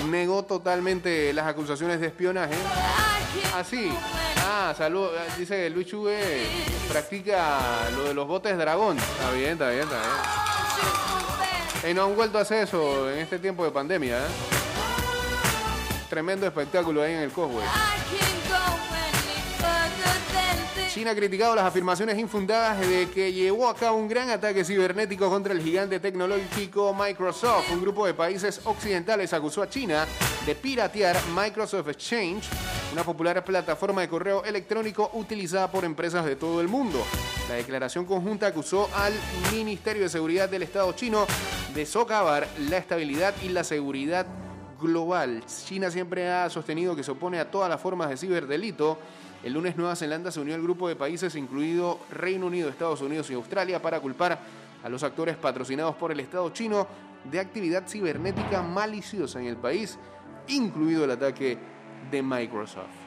negó 0.09 0.45
totalmente 0.45 1.33
las 1.33 1.47
acusaciones 1.47 2.01
de 2.01 2.07
espionaje. 2.09 2.55
Así. 3.55 3.89
going. 3.89 4.23
Ah, 4.55 4.75
salud. 4.77 5.09
Dice 5.39 5.57
que 5.57 5.71
Luis 5.71 5.87
Chugue 5.87 6.47
practica 6.89 7.89
lo 7.97 8.05
de 8.05 8.15
los 8.15 8.27
botes 8.27 8.57
dragón. 8.57 8.99
Está 8.99 9.31
bien, 9.33 9.53
está 9.53 9.71
bien, 9.71 9.83
está 9.83 9.99
bien. 9.99 11.12
Y 11.89 11.95
no 11.95 12.05
han 12.05 12.15
vuelto 12.15 12.39
a 12.39 12.43
hacer 12.43 12.63
eso 12.63 13.11
en 13.11 13.19
este 13.19 13.39
tiempo 13.39 13.65
de 13.65 13.73
pandemia. 13.73 14.19
¿eh? 14.19 14.31
Tremendo 16.09 16.47
espectáculo 16.47 17.03
ahí 17.03 17.13
en 17.13 17.21
el 17.21 17.33
Cosway. 17.33 17.67
China 20.93 21.13
ha 21.13 21.15
criticado 21.15 21.57
las 21.57 21.65
afirmaciones 21.65 22.19
infundadas 22.19 22.79
de 22.79 23.09
que 23.09 23.33
llevó 23.33 23.69
a 23.69 23.75
cabo 23.75 23.97
un 23.97 24.09
gran 24.09 24.29
ataque 24.29 24.63
cibernético 24.63 25.29
contra 25.31 25.55
el 25.55 25.63
gigante 25.63 25.99
tecnológico 25.99 26.95
Microsoft. 26.95 27.73
Un 27.73 27.81
grupo 27.81 28.07
de 28.07 28.15
países 28.15 28.61
occidentales 28.65 29.33
acusó 29.33 29.63
a 29.63 29.71
China 29.71 30.07
de 30.45 30.55
piratear 30.55 31.17
Microsoft 31.35 31.89
Exchange, 31.89 32.45
una 32.93 33.03
popular 33.05 33.43
plataforma 33.43 34.03
de 34.03 34.09
correo 34.09 34.45
electrónico 34.45 35.11
utilizada 35.15 35.71
por 35.71 35.85
empresas 35.85 36.27
de 36.27 36.37
todo 36.37 36.61
el 36.61 36.69
mundo. 36.69 37.03
La 37.49 37.55
declaración 37.55 38.05
conjunta 38.05 38.47
acusó 38.47 38.89
al 38.95 39.15
Ministerio 39.51 40.03
de 40.03 40.09
Seguridad 40.11 40.49
del 40.49 40.63
Estado 40.63 40.93
chino 40.93 41.27
de 41.75 41.87
socavar 41.87 42.47
la 42.69 42.77
estabilidad 42.77 43.35
y 43.43 43.49
la 43.49 43.65
seguridad 43.65 44.27
global. 44.81 45.43
China 45.65 45.91
siempre 45.91 46.29
ha 46.31 46.51
sostenido 46.51 46.95
que 46.95 47.03
se 47.03 47.11
opone 47.11 47.39
a 47.39 47.51
todas 47.51 47.71
las 47.71 47.81
formas 47.81 48.11
de 48.11 48.17
ciberdelito. 48.17 48.99
El 49.43 49.55
lunes 49.55 49.77
Nueva 49.77 49.97
Zelanda 49.97 50.31
se 50.31 50.41
unió 50.41 50.55
al 50.55 50.63
grupo 50.63 50.89
de 50.89 50.97
países, 50.97 51.35
incluido 51.35 52.01
Reino 52.11 52.47
Unido, 52.47 52.69
Estados 52.69 53.01
Unidos 53.01 53.31
y 53.31 53.35
Australia, 53.35 53.81
para 53.81 54.01
culpar 54.01 54.39
a 54.83 54.89
los 54.89 55.03
actores 55.03 55.37
patrocinados 55.37 55.95
por 55.97 56.13
el 56.13 56.21
Estado 56.21 56.51
chino 56.51 56.87
de 57.25 57.41
actividad 57.41 57.89
cibernética 57.89 58.63
maliciosa 58.63 59.41
en 59.41 59.47
el 59.47 59.57
país, 59.57 59.99
incluido 60.49 61.05
el 61.05 61.13
ataque 61.13 61.57
de 62.11 62.23
Microsoft. 62.23 63.02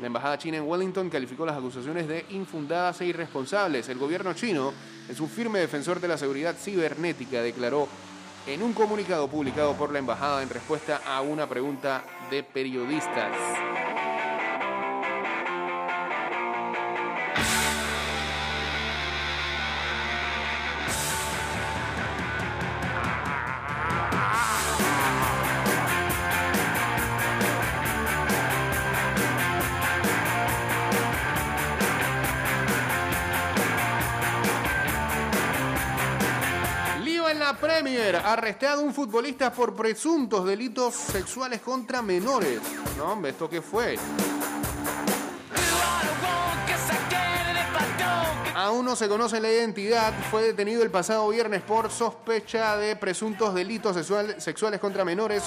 La 0.00 0.08
embajada 0.08 0.38
china 0.38 0.56
en 0.56 0.68
Wellington 0.68 1.08
calificó 1.08 1.46
las 1.46 1.56
acusaciones 1.56 2.08
de 2.08 2.26
infundadas 2.30 3.00
e 3.00 3.06
irresponsables. 3.06 3.88
El 3.88 3.98
gobierno 3.98 4.34
chino 4.34 4.72
es 5.08 5.20
un 5.20 5.28
firme 5.28 5.60
defensor 5.60 6.00
de 6.00 6.08
la 6.08 6.18
seguridad 6.18 6.56
cibernética, 6.56 7.42
declaró 7.42 7.88
en 8.46 8.62
un 8.62 8.72
comunicado 8.72 9.28
publicado 9.28 9.74
por 9.74 9.92
la 9.92 10.00
embajada 10.00 10.42
en 10.42 10.50
respuesta 10.50 11.00
a 11.06 11.20
una 11.22 11.48
pregunta 11.48 12.04
de 12.30 12.42
periodistas. 12.42 13.63
Arrestado 38.44 38.82
un 38.82 38.92
futbolista 38.92 39.50
por 39.50 39.74
presuntos 39.74 40.44
delitos 40.44 40.94
sexuales 40.94 41.62
contra 41.62 42.02
menores. 42.02 42.60
No, 42.98 43.06
hombre, 43.10 43.30
¿esto 43.30 43.48
qué 43.48 43.62
fue? 43.62 43.96
Aún 48.54 48.84
no 48.84 48.96
se 48.96 49.08
conoce 49.08 49.40
la 49.40 49.50
identidad. 49.50 50.12
Fue 50.30 50.42
detenido 50.42 50.82
el 50.82 50.90
pasado 50.90 51.26
viernes 51.30 51.62
por 51.62 51.90
sospecha 51.90 52.76
de 52.76 52.96
presuntos 52.96 53.54
delitos 53.54 53.96
sexual- 53.96 54.38
sexuales 54.38 54.78
contra 54.78 55.06
menores, 55.06 55.42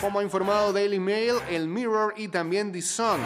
como 0.00 0.20
ha 0.20 0.22
informado 0.22 0.72
Daily 0.72 1.00
Mail, 1.00 1.34
El 1.50 1.66
Mirror 1.66 2.14
y 2.16 2.28
también 2.28 2.70
The 2.70 2.80
Sun. 2.80 3.18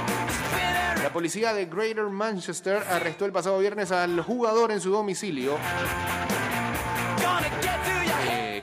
La 1.03 1.13
policía 1.13 1.53
de 1.53 1.67
Greater 1.67 2.07
Manchester 2.09 2.83
arrestó 2.91 3.27
el 3.27 3.33
pasado 3.33 3.59
viernes 3.59 3.93
al 3.93 4.23
jugador 4.23 4.73
en 4.73 4.81
su 4.81 4.91
domicilio, 4.91 5.59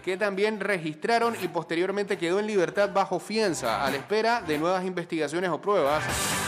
que 0.07 0.15
también 0.15 0.61
registraron 0.61 1.35
y 1.43 1.49
posteriormente 1.49 2.17
quedó 2.17 2.39
en 2.39 2.47
libertad 2.47 2.91
bajo 2.93 3.19
fianza 3.19 3.85
a 3.85 3.91
la 3.91 3.97
espera 3.97 4.39
de 4.39 4.57
nuevas 4.57 4.85
investigaciones 4.85 5.49
o 5.49 5.59
pruebas. 5.59 6.01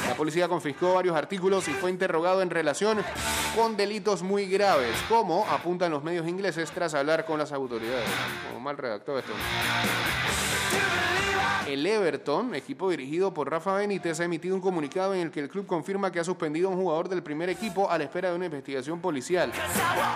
La 0.07 0.15
policía 0.15 0.47
confiscó 0.47 0.93
varios 0.93 1.13
artículos 1.13 1.67
y 1.67 1.71
fue 1.71 1.89
interrogado 1.89 2.41
en 2.41 2.51
relación 2.51 3.03
con 3.57 3.75
delitos 3.75 4.23
muy 4.23 4.45
graves, 4.45 4.95
como 5.09 5.45
apuntan 5.49 5.91
los 5.91 6.01
medios 6.01 6.25
ingleses 6.25 6.71
tras 6.71 6.93
hablar 6.93 7.25
con 7.25 7.37
las 7.37 7.51
autoridades. 7.51 8.07
Como 8.47 8.61
mal 8.61 8.77
redactado 8.77 9.19
esto. 9.19 9.33
El 11.69 11.85
Everton, 11.85 12.55
equipo 12.55 12.89
dirigido 12.89 13.31
por 13.31 13.51
Rafa 13.51 13.75
Benítez, 13.75 14.19
ha 14.19 14.23
emitido 14.23 14.55
un 14.55 14.61
comunicado 14.61 15.13
en 15.13 15.21
el 15.21 15.29
que 15.29 15.39
el 15.39 15.49
club 15.49 15.67
confirma 15.67 16.11
que 16.11 16.19
ha 16.19 16.23
suspendido 16.23 16.67
a 16.67 16.71
un 16.71 16.81
jugador 16.81 17.09
del 17.09 17.21
primer 17.21 17.47
equipo 17.47 17.91
a 17.91 17.97
la 17.99 18.05
espera 18.05 18.31
de 18.31 18.35
una 18.35 18.47
investigación 18.47 18.99
policial. 18.99 19.51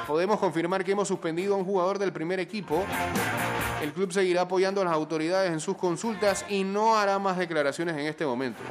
Podemos 0.08 0.40
confirmar 0.40 0.84
que 0.84 0.94
hemos 0.94 1.08
suspendido 1.08 1.54
a 1.54 1.58
un 1.58 1.64
jugador 1.64 2.00
del 2.00 2.12
primer 2.12 2.40
equipo. 2.40 2.84
El 3.84 3.94
club 3.94 4.12
seguirá 4.12 4.42
apoyando 4.42 4.82
a 4.82 4.86
las 4.86 4.94
autoridades 4.96 5.52
en 5.52 5.60
sus 5.60 5.78
consultas 5.78 6.44
y 6.50 6.64
no 6.64 6.98
hará 6.98 7.20
más 7.20 7.38
declaraciones 7.38 7.96
en 7.98 8.08
este 8.08 8.26
momento. 8.26 8.64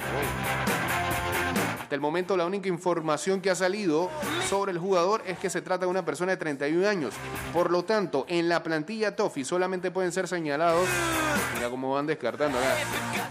Hasta 1.92 1.96
el 1.96 2.00
momento 2.00 2.38
la 2.38 2.46
única 2.46 2.70
información 2.70 3.42
que 3.42 3.50
ha 3.50 3.54
salido 3.54 4.08
sobre 4.48 4.72
el 4.72 4.78
jugador 4.78 5.22
es 5.26 5.36
que 5.36 5.50
se 5.50 5.60
trata 5.60 5.84
de 5.84 5.90
una 5.90 6.02
persona 6.02 6.32
de 6.32 6.38
31 6.38 6.88
años. 6.88 7.12
Por 7.52 7.70
lo 7.70 7.84
tanto, 7.84 8.24
en 8.30 8.48
la 8.48 8.62
plantilla 8.62 9.14
Toffee 9.14 9.44
solamente 9.44 9.90
pueden 9.90 10.10
ser 10.10 10.26
señalados, 10.26 10.88
mira 11.54 11.68
cómo 11.68 11.92
van 11.92 12.06
descartando 12.06 12.56
acá, 12.56 12.76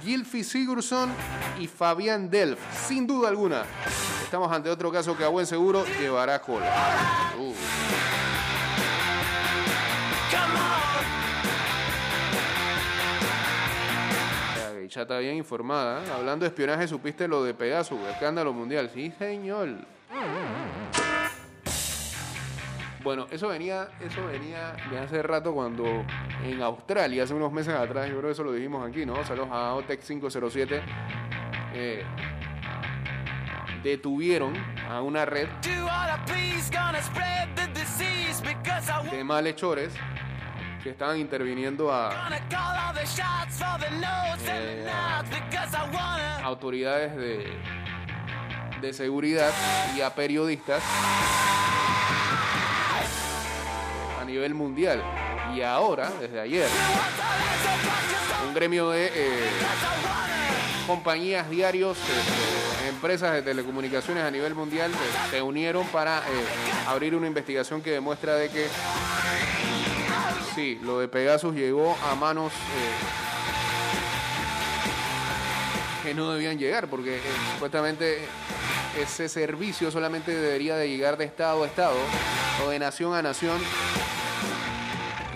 Gilfi 0.04 0.44
Sigurdsson 0.44 1.10
y 1.60 1.66
Fabián 1.66 2.30
Delf, 2.30 2.60
sin 2.88 3.08
duda 3.08 3.30
alguna. 3.30 3.64
Estamos 4.24 4.52
ante 4.52 4.70
otro 4.70 4.92
caso 4.92 5.18
que 5.18 5.24
a 5.24 5.30
buen 5.30 5.48
seguro 5.48 5.84
llevará 6.00 6.40
cola. 6.40 6.72
Uh. 7.40 8.21
Ya 14.92 15.04
está 15.04 15.20
bien 15.20 15.38
informada. 15.38 16.04
¿eh? 16.04 16.12
Hablando 16.14 16.44
de 16.44 16.50
espionaje, 16.50 16.86
supiste 16.86 17.26
lo 17.26 17.46
de 17.46 17.54
Pegasus, 17.54 17.98
escándalo 18.10 18.52
mundial. 18.52 18.92
Sí, 18.94 19.14
señor. 19.18 19.70
Bueno, 23.02 23.26
eso 23.32 23.48
venía, 23.48 23.88
eso 24.02 24.26
venía 24.26 24.76
de 24.92 25.00
hace 25.00 25.24
rato 25.24 25.54
cuando 25.54 25.86
en 26.44 26.62
Australia, 26.62 27.24
hace 27.24 27.34
unos 27.34 27.54
meses 27.54 27.74
atrás, 27.74 28.10
yo 28.10 28.18
creo 28.18 28.28
que 28.28 28.34
eso 28.34 28.44
lo 28.44 28.52
dijimos 28.52 28.88
aquí, 28.88 29.06
¿no? 29.06 29.24
Saludos 29.24 29.48
a 29.50 29.74
OTEC 29.76 30.02
507. 30.02 30.82
eh, 31.74 32.04
detuvieron 33.84 34.54
a 34.90 35.02
una 35.02 35.26
red 35.26 35.48
de 39.12 39.24
malhechores 39.24 39.94
que 40.84 40.90
estaban 40.90 41.18
interviniendo 41.20 41.92
a 41.94 42.10
wanna. 45.94 46.40
autoridades 46.44 47.16
de, 47.16 47.52
de 48.82 48.94
seguridad 48.94 49.52
y 49.96 50.02
a 50.02 50.14
periodistas 50.16 50.82
a 54.20 54.26
nivel 54.26 54.54
mundial. 54.54 55.02
Y 55.56 55.62
ahora, 55.62 56.10
desde 56.20 56.40
ayer, 56.40 56.68
un 58.48 58.54
gremio 58.54 58.90
de 58.90 59.08
eh, 59.14 59.50
compañías, 60.88 61.50
diarios, 61.50 61.98
eh, 61.98 62.90
empresas 62.90 63.34
de 63.34 63.42
telecomunicaciones 63.42 64.24
a 64.24 64.32
nivel 64.32 64.56
mundial 64.56 64.92
eh, 64.92 64.96
se 65.30 65.42
unieron 65.42 65.86
para 65.88 66.20
eh, 66.20 66.22
abrir 66.88 67.16
una 67.16 67.28
investigación 67.28 67.82
que 67.82 67.92
demuestra 67.92 68.36
de 68.36 68.50
que 68.50 68.68
sí, 70.56 70.80
lo 70.84 71.00
de 71.00 71.08
Pegasus 71.08 71.56
llegó 71.56 71.98
a 72.10 72.16
manos 72.16 72.52
eh, 72.54 72.94
que 76.04 76.14
no 76.14 76.32
debían 76.32 76.58
llegar, 76.58 76.88
porque 76.88 77.18
eh, 77.18 77.22
supuestamente 77.54 78.20
ese 79.00 79.30
servicio 79.30 79.92
solamente 79.92 80.34
debería 80.34 80.76
de 80.76 80.90
llegar 80.90 81.18
de 81.18 81.26
estado 81.26 81.64
a 81.64 81.68
estado 81.68 81.98
o 82.66 82.70
de 82.70 82.80
nación 82.80 83.14
a 83.14 83.22
nación 83.22 83.60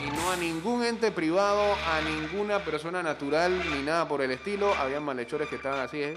y 0.04 0.10
no 0.16 0.32
a 0.32 0.36
ningún 0.36 0.84
ente 0.84 1.12
privado, 1.12 1.74
a 1.74 2.02
ninguna 2.02 2.60
persona 2.60 3.02
natural 3.02 3.62
ni 3.72 3.84
nada 3.84 4.08
por 4.08 4.22
el 4.22 4.32
estilo. 4.32 4.74
Habían 4.76 5.04
malhechores 5.04 5.48
que 5.48 5.56
estaban 5.56 5.80
así, 5.80 6.02
¿eh? 6.02 6.16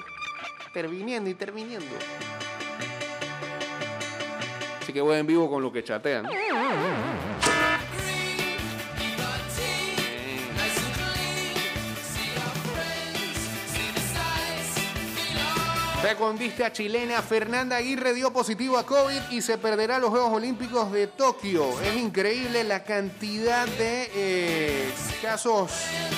interviniendo, 0.66 1.30
interviniendo. 1.30 1.96
Así 4.82 4.92
que 4.92 5.00
voy 5.00 5.18
en 5.18 5.26
vivo 5.26 5.50
con 5.50 5.62
lo 5.62 5.70
que 5.70 5.84
chatean. 5.84 6.26
Recondista 16.08 16.72
chilena 16.72 17.20
Fernanda 17.20 17.76
Aguirre 17.76 18.14
dio 18.14 18.32
positivo 18.32 18.78
a 18.78 18.86
COVID 18.86 19.28
y 19.30 19.42
se 19.42 19.58
perderá 19.58 19.98
los 19.98 20.08
Juegos 20.08 20.32
Olímpicos 20.32 20.90
de 20.90 21.06
Tokio. 21.06 21.78
Es 21.82 21.96
increíble 21.98 22.64
la 22.64 22.82
cantidad 22.82 23.66
de 23.66 24.10
eh, 24.14 24.90
casos 25.20 25.70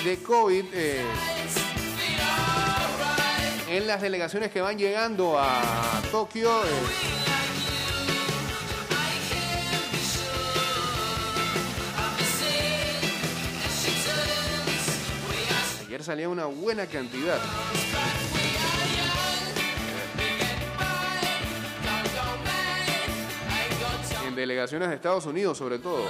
de 0.05 0.23
COVID 0.23 0.65
eh, 0.73 1.05
en 3.69 3.89
las 3.89 4.01
delegaciones 4.01 4.53
que 4.53 4.61
van 4.61 4.79
llegando 4.79 5.37
a 5.37 6.01
Tokio. 6.13 6.49
eh. 6.65 6.69
Ayer 15.85 16.05
salía 16.05 16.29
una 16.29 16.45
buena 16.45 16.87
cantidad. 16.87 17.41
En 24.31 24.37
delegaciones 24.37 24.89
de 24.89 24.95
Estados 24.95 25.27
Unidos, 25.27 25.59
sobre 25.59 25.81
todo. 25.81 26.05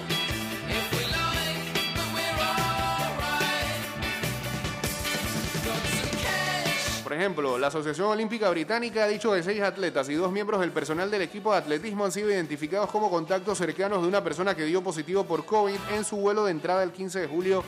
Por 7.02 7.12
ejemplo, 7.14 7.56
la 7.56 7.68
Asociación 7.68 8.08
Olímpica 8.08 8.50
Británica 8.50 9.04
ha 9.04 9.08
dicho 9.08 9.32
que 9.32 9.42
seis 9.42 9.62
atletas 9.62 10.10
y 10.10 10.14
dos 10.14 10.30
miembros 10.30 10.60
del 10.60 10.70
personal 10.70 11.10
del 11.10 11.22
equipo 11.22 11.52
de 11.52 11.58
atletismo 11.60 12.04
han 12.04 12.12
sido 12.12 12.30
identificados 12.30 12.90
como 12.90 13.08
contactos 13.10 13.56
cercanos 13.56 14.02
de 14.02 14.08
una 14.08 14.22
persona 14.22 14.54
que 14.54 14.66
dio 14.66 14.82
positivo 14.82 15.24
por 15.24 15.46
COVID 15.46 15.76
en 15.94 16.04
su 16.04 16.16
vuelo 16.16 16.44
de 16.44 16.50
entrada 16.50 16.82
el 16.82 16.92
15 16.92 17.20
de 17.20 17.26
julio 17.26 17.64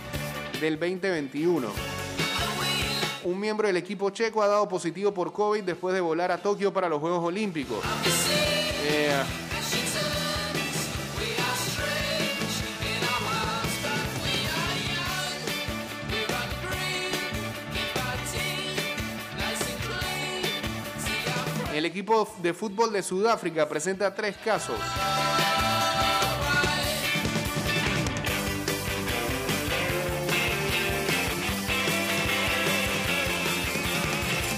del 0.61 0.79
2021. 0.79 1.69
Un 3.25 3.41
miembro 3.41 3.69
del 3.69 3.79
equipo 3.79 4.11
checo 4.11 4.43
ha 4.43 4.49
dado 4.49 4.69
positivo 4.69 5.15
por 5.15 5.33
COVID 5.33 5.63
después 5.63 5.95
de 5.95 6.03
volar 6.03 6.31
a 6.31 6.37
Tokio 6.37 6.75
para 6.75 6.91
los 6.91 7.01
Juegos 7.01 7.25
Olímpicos. 7.25 7.79
Eh, 8.85 9.23
El 21.83 21.87
equipo 21.87 22.33
de 22.41 22.55
fútbol 22.55 22.93
de 22.93 23.03
Sudáfrica 23.03 23.69
presenta 23.69 24.15
tres 24.15 24.37
casos. 24.37 24.77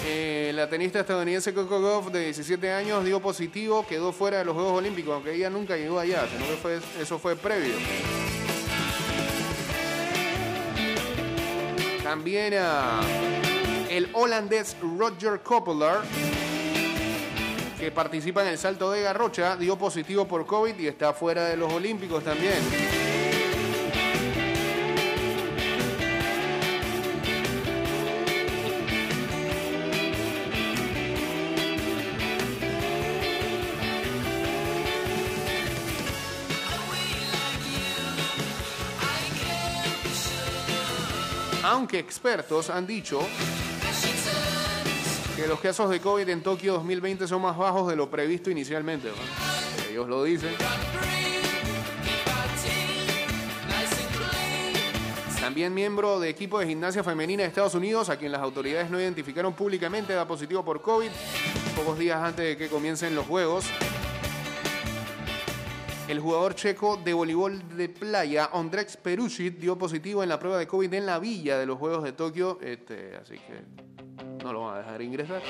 Eh, 0.05 0.53
la 0.55 0.69
tenista 0.69 1.01
estadounidense 1.01 1.55
Coco 1.55 1.81
Gauff, 1.81 2.13
de 2.13 2.25
17 2.25 2.71
años, 2.71 3.03
dio 3.07 3.21
positivo, 3.21 3.87
quedó 3.87 4.13
fuera 4.13 4.41
de 4.41 4.45
los 4.45 4.55
Juegos 4.55 4.77
Olímpicos, 4.77 5.15
aunque 5.15 5.33
ella 5.33 5.49
nunca 5.49 5.79
llegó 5.79 5.99
allá, 5.99 6.29
sino 6.31 6.45
que 6.45 7.03
eso 7.03 7.19
fue 7.19 7.37
previo. 7.37 7.73
También 12.03 12.53
ah, 12.61 13.01
el 13.89 14.11
holandés 14.13 14.77
Roger 14.83 15.41
Coppola, 15.43 16.03
que 17.85 17.91
participa 17.91 18.41
en 18.41 18.49
el 18.49 18.57
salto 18.57 18.91
de 18.91 19.03
garrocha, 19.03 19.59
dio 19.59 19.77
positivo 19.77 20.27
por 20.27 20.47
COVID 20.47 20.75
y 20.79 20.87
está 20.87 21.13
fuera 21.13 21.45
de 21.45 21.59
los 21.59 21.71
Olímpicos 21.71 22.25
también. 22.25 22.55
Aunque 41.63 41.99
expertos 41.99 42.71
han 42.71 42.87
dicho 42.87 43.21
que 45.45 45.49
los 45.49 45.61
casos 45.61 45.91
de 45.91 46.01
COVID 46.01 46.27
en 46.31 46.43
Tokio 46.43 46.73
2020 46.73 47.29
son 47.29 47.43
más 47.43 47.55
bajos 47.55 47.87
de 47.87 47.97
lo 47.97 48.09
previsto 48.09 48.51
inicialmente. 48.51 49.09
¿no? 49.09 49.91
Ellos 49.91 50.09
lo 50.09 50.25
dicen. 50.25 50.55
También 55.39 55.75
miembro 55.75 56.19
de 56.19 56.31
equipo 56.31 56.59
de 56.59 56.67
gimnasia 56.67 57.05
femenina 57.05 57.43
de 57.43 57.51
Estados 57.51 57.75
Unidos, 57.75 58.09
a 58.09 58.17
quien 58.17 58.33
las 58.33 58.41
autoridades 58.41 58.91
no 58.91 58.99
identificaron 58.99 59.53
públicamente, 59.53 60.15
da 60.15 60.27
positivo 60.27 60.65
por 60.65 60.81
COVID, 60.81 61.11
pocos 61.77 61.99
días 61.99 62.23
antes 62.23 62.47
de 62.47 62.57
que 62.57 62.71
comiencen 62.71 63.15
los 63.15 63.27
Juegos. 63.27 63.67
El 66.09 66.21
jugador 66.21 66.55
checo 66.55 66.97
de 66.97 67.13
voleibol 67.13 67.77
de 67.77 67.91
playa, 67.91 68.49
Ondrej 68.55 68.97
Perusic, 69.03 69.59
dio 69.59 69.77
positivo 69.77 70.23
en 70.23 70.31
la 70.31 70.39
prueba 70.39 70.57
de 70.57 70.67
COVID 70.67 70.95
en 70.95 71.05
la 71.05 71.19
villa 71.19 71.59
de 71.59 71.67
los 71.67 71.79
Juegos 71.79 72.03
de 72.03 72.13
Tokio, 72.13 72.59
este, 72.63 73.15
así 73.17 73.35
que 73.35 73.94
no 74.45 74.53
lo 74.53 74.61
van 74.67 74.75
a 74.75 74.79
dejar 74.79 75.01
ingresar. 75.01 75.43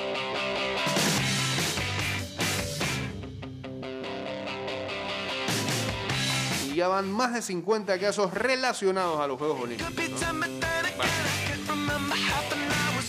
Y 6.65 6.75
ya 6.75 6.87
van 6.87 7.11
más 7.11 7.33
de 7.33 7.41
50 7.41 7.99
casos 7.99 8.33
relacionados 8.33 9.19
a 9.19 9.27
los 9.27 9.37
Juegos 9.37 9.61
Olímpicos. 9.61 10.21
¿no? 10.21 10.39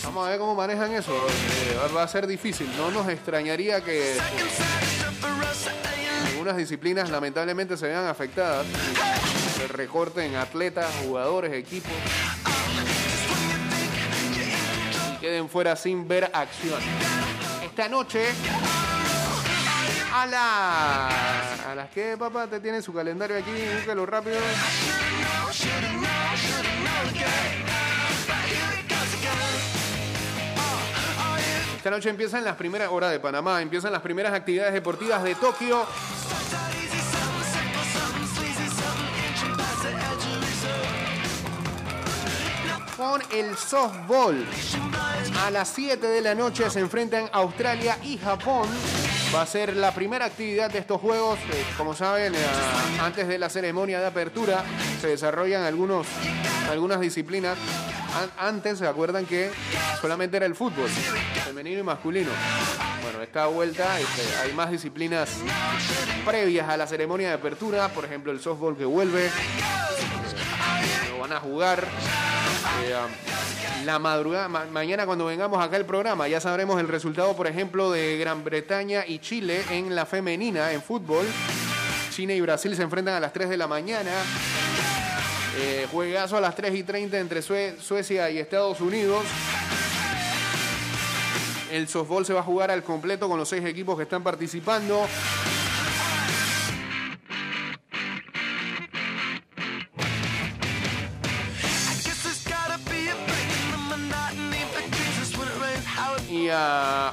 Vamos 0.03 0.27
a 0.27 0.29
ver 0.29 0.39
cómo 0.39 0.55
manejan 0.55 0.93
eso. 0.93 1.13
Eh, 1.15 1.77
va 1.95 2.03
a 2.03 2.07
ser 2.07 2.27
difícil. 2.27 2.69
No 2.75 2.91
nos 2.91 3.07
extrañaría 3.07 3.81
que 3.81 4.17
eh, 4.17 4.19
algunas 6.31 6.57
disciplinas 6.57 7.09
lamentablemente 7.09 7.77
se 7.77 7.87
vean 7.87 8.07
afectadas. 8.07 8.65
Se 9.55 9.67
recorten 9.69 10.35
atletas, 10.35 10.87
jugadores, 11.05 11.53
equipos. 11.53 11.93
Queden 15.27 15.49
fuera 15.49 15.75
sin 15.75 16.07
ver 16.07 16.31
acción. 16.31 16.79
Esta 17.61 17.89
noche 17.89 18.29
a 20.13 20.25
la... 20.25 21.09
¿A 21.69 21.75
las 21.75 21.89
que, 21.89 22.15
papá? 22.15 22.47
Te 22.47 22.61
tiene 22.61 22.81
su 22.81 22.93
calendario 22.93 23.35
aquí, 23.37 23.51
búscalo 23.75 24.05
rápido. 24.05 24.37
Esta 31.75 31.89
noche 31.89 32.09
empiezan 32.09 32.45
las 32.45 32.55
primeras 32.55 32.89
horas 32.89 33.11
de 33.11 33.19
Panamá, 33.19 33.61
empiezan 33.61 33.91
las 33.91 34.01
primeras 34.01 34.33
actividades 34.33 34.73
deportivas 34.73 35.21
de 35.25 35.35
Tokio. 35.35 35.85
El 43.31 43.55
softball. 43.57 44.45
A 45.45 45.51
las 45.51 45.69
7 45.69 46.05
de 46.07 46.21
la 46.21 46.35
noche 46.35 46.69
se 46.69 46.79
enfrentan 46.79 47.29
Australia 47.33 47.97
y 48.03 48.17
Japón. 48.17 48.67
va 49.35 49.41
a 49.41 49.45
ser 49.45 49.75
la 49.75 49.93
primera 49.93 50.25
actividad 50.25 50.71
de 50.71 50.79
estos 50.79 51.01
juegos. 51.01 51.37
Eh, 51.51 51.65
como 51.77 51.93
saben, 51.93 52.33
eh, 52.33 52.37
antes 53.01 53.27
de 53.27 53.37
la 53.37 53.49
ceremonia 53.49 53.99
de 53.99 54.05
apertura 54.07 54.63
se 55.01 55.07
desarrollan 55.07 55.63
algunos, 55.63 56.07
algunas 56.71 56.99
disciplinas. 57.01 57.57
An- 58.21 58.31
antes 58.55 58.79
se 58.79 58.87
acuerdan 58.87 59.25
que 59.25 59.51
solamente 60.01 60.37
era 60.37 60.45
el 60.45 60.55
fútbol, 60.55 60.89
femenino 61.45 61.79
y 61.81 61.83
masculino. 61.83 62.29
Bueno, 63.03 63.21
esta 63.21 63.47
vuelta 63.47 63.99
este, 63.99 64.23
hay 64.43 64.53
más 64.53 64.71
disciplinas 64.71 65.29
previas 66.25 66.67
a 66.69 66.77
la 66.77 66.87
ceremonia 66.87 67.27
de 67.29 67.33
apertura, 67.35 67.89
por 67.89 68.05
ejemplo 68.05 68.31
el 68.31 68.39
softball 68.39 68.77
que 68.77 68.85
vuelve, 68.85 69.29
lo 71.09 71.19
van 71.19 71.33
a 71.33 71.39
jugar. 71.39 71.85
Eh, 72.83 72.93
um, 72.95 73.85
la 73.85 73.99
madrugada, 73.99 74.47
ma- 74.47 74.65
mañana 74.71 75.05
cuando 75.05 75.25
vengamos 75.25 75.63
acá 75.63 75.75
al 75.77 75.85
programa, 75.85 76.27
ya 76.27 76.39
sabremos 76.39 76.79
el 76.79 76.87
resultado, 76.87 77.35
por 77.35 77.47
ejemplo, 77.47 77.91
de 77.91 78.17
Gran 78.17 78.43
Bretaña 78.43 79.05
y 79.07 79.19
Chile 79.19 79.63
en 79.71 79.95
la 79.95 80.05
femenina 80.05 80.71
en 80.73 80.81
fútbol. 80.81 81.25
China 82.11 82.33
y 82.33 82.41
Brasil 82.41 82.75
se 82.75 82.81
enfrentan 82.83 83.15
a 83.15 83.19
las 83.19 83.33
3 83.33 83.49
de 83.49 83.57
la 83.57 83.67
mañana. 83.67 84.11
Eh, 85.59 85.87
juegazo 85.91 86.37
a 86.37 86.41
las 86.41 86.55
3 86.55 86.73
y 86.75 86.83
30 86.83 87.17
entre 87.19 87.41
Sue- 87.41 87.75
Suecia 87.81 88.29
y 88.29 88.37
Estados 88.39 88.79
Unidos. 88.81 89.23
El 91.71 91.87
softball 91.87 92.25
se 92.25 92.33
va 92.33 92.39
a 92.39 92.43
jugar 92.43 92.71
al 92.71 92.83
completo 92.83 93.27
con 93.27 93.37
los 93.37 93.49
seis 93.49 93.65
equipos 93.65 93.97
que 93.97 94.03
están 94.03 94.23
participando. 94.23 95.05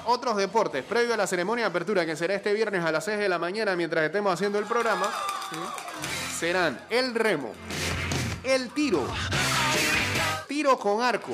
Otros 0.06 0.36
deportes, 0.36 0.84
previo 0.84 1.14
a 1.14 1.16
la 1.16 1.26
ceremonia 1.26 1.64
de 1.64 1.70
apertura, 1.70 2.06
que 2.06 2.16
será 2.16 2.34
este 2.34 2.52
viernes 2.52 2.84
a 2.84 2.92
las 2.92 3.04
6 3.04 3.18
de 3.18 3.28
la 3.28 3.38
mañana 3.38 3.76
mientras 3.76 4.04
estemos 4.04 4.32
haciendo 4.32 4.58
el 4.58 4.64
programa, 4.64 5.10
serán 6.38 6.80
el 6.90 7.14
remo, 7.14 7.52
el 8.42 8.70
tiro, 8.70 9.06
tiro 10.46 10.78
con 10.78 11.02
arco, 11.02 11.32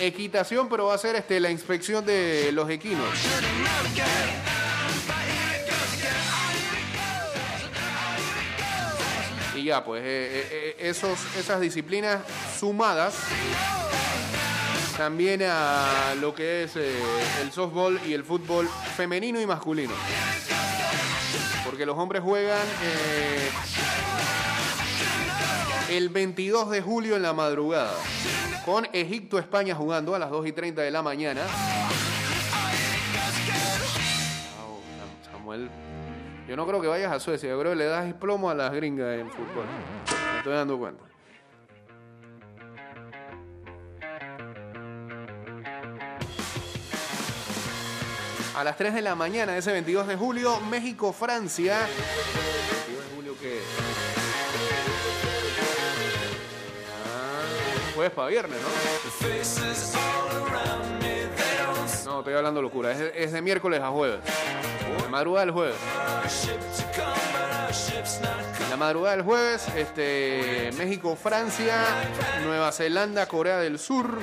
equitación, 0.00 0.68
pero 0.68 0.86
va 0.86 0.94
a 0.94 0.98
ser 0.98 1.16
este, 1.16 1.40
la 1.40 1.50
inspección 1.50 2.04
de 2.04 2.50
los 2.52 2.68
equinos. 2.70 3.08
Y 9.56 9.64
ya, 9.64 9.82
pues 9.82 10.02
eh, 10.02 10.06
eh, 10.06 10.48
eh, 10.50 10.76
esos, 10.80 11.18
esas 11.36 11.60
disciplinas 11.60 12.20
sumadas 12.58 13.14
también 14.96 15.42
a 15.44 16.14
lo 16.20 16.34
que 16.34 16.64
es 16.64 16.76
eh, 16.76 16.92
el 17.42 17.52
softball 17.52 18.00
y 18.06 18.14
el 18.14 18.24
fútbol 18.24 18.66
femenino 18.96 19.40
y 19.40 19.46
masculino. 19.46 19.92
Porque 21.64 21.84
los 21.84 21.98
hombres 21.98 22.22
juegan 22.22 22.66
eh, 22.82 23.50
el 25.90 26.08
22 26.08 26.70
de 26.70 26.80
julio 26.80 27.16
en 27.16 27.22
la 27.22 27.34
madrugada. 27.34 27.94
Con 28.64 28.86
Egipto, 28.92 29.38
España 29.38 29.74
jugando 29.74 30.14
a 30.14 30.18
las 30.18 30.30
2 30.30 30.46
y 30.46 30.52
30 30.52 30.82
de 30.82 30.90
la 30.90 31.02
mañana. 31.02 31.42
Samuel, 35.30 35.68
yo 36.48 36.56
no 36.56 36.66
creo 36.66 36.80
que 36.80 36.88
vayas 36.88 37.12
a 37.12 37.20
Suecia, 37.20 37.50
yo 37.50 37.60
creo 37.60 37.72
que 37.72 37.78
le 37.78 37.84
das 37.84 38.12
plomo 38.14 38.48
a 38.48 38.54
las 38.54 38.72
gringas 38.72 39.18
en 39.18 39.30
fútbol. 39.30 39.66
Me 40.32 40.38
estoy 40.38 40.54
dando 40.54 40.78
cuenta. 40.78 41.05
A 48.56 48.64
las 48.64 48.76
3 48.78 48.94
de 48.94 49.02
la 49.02 49.14
mañana 49.14 49.52
de 49.52 49.58
ese 49.58 49.70
22 49.70 50.06
de 50.06 50.16
julio, 50.16 50.58
México-Francia. 50.60 51.78
22 52.86 53.04
de 53.04 53.14
julio 53.14 53.38
que... 53.38 53.60
Ah, 57.04 57.42
jueves 57.94 58.12
para 58.14 58.28
viernes, 58.28 58.58
¿no? 58.62 58.68
No, 62.06 62.18
estoy 62.20 62.32
hablando 62.32 62.62
locura. 62.62 62.92
Es, 62.92 63.12
es 63.14 63.32
de 63.32 63.42
miércoles 63.42 63.82
a 63.82 63.90
jueves. 63.90 64.20
La 65.02 65.08
madrugada 65.10 65.44
del 65.44 65.52
jueves. 65.52 65.76
La 68.70 68.76
madrugada 68.78 69.16
del 69.16 69.24
jueves, 69.24 69.68
este, 69.76 70.70
México, 70.78 71.14
Francia, 71.14 71.76
Nueva 72.42 72.72
Zelanda, 72.72 73.26
Corea 73.26 73.58
del 73.58 73.78
Sur, 73.78 74.18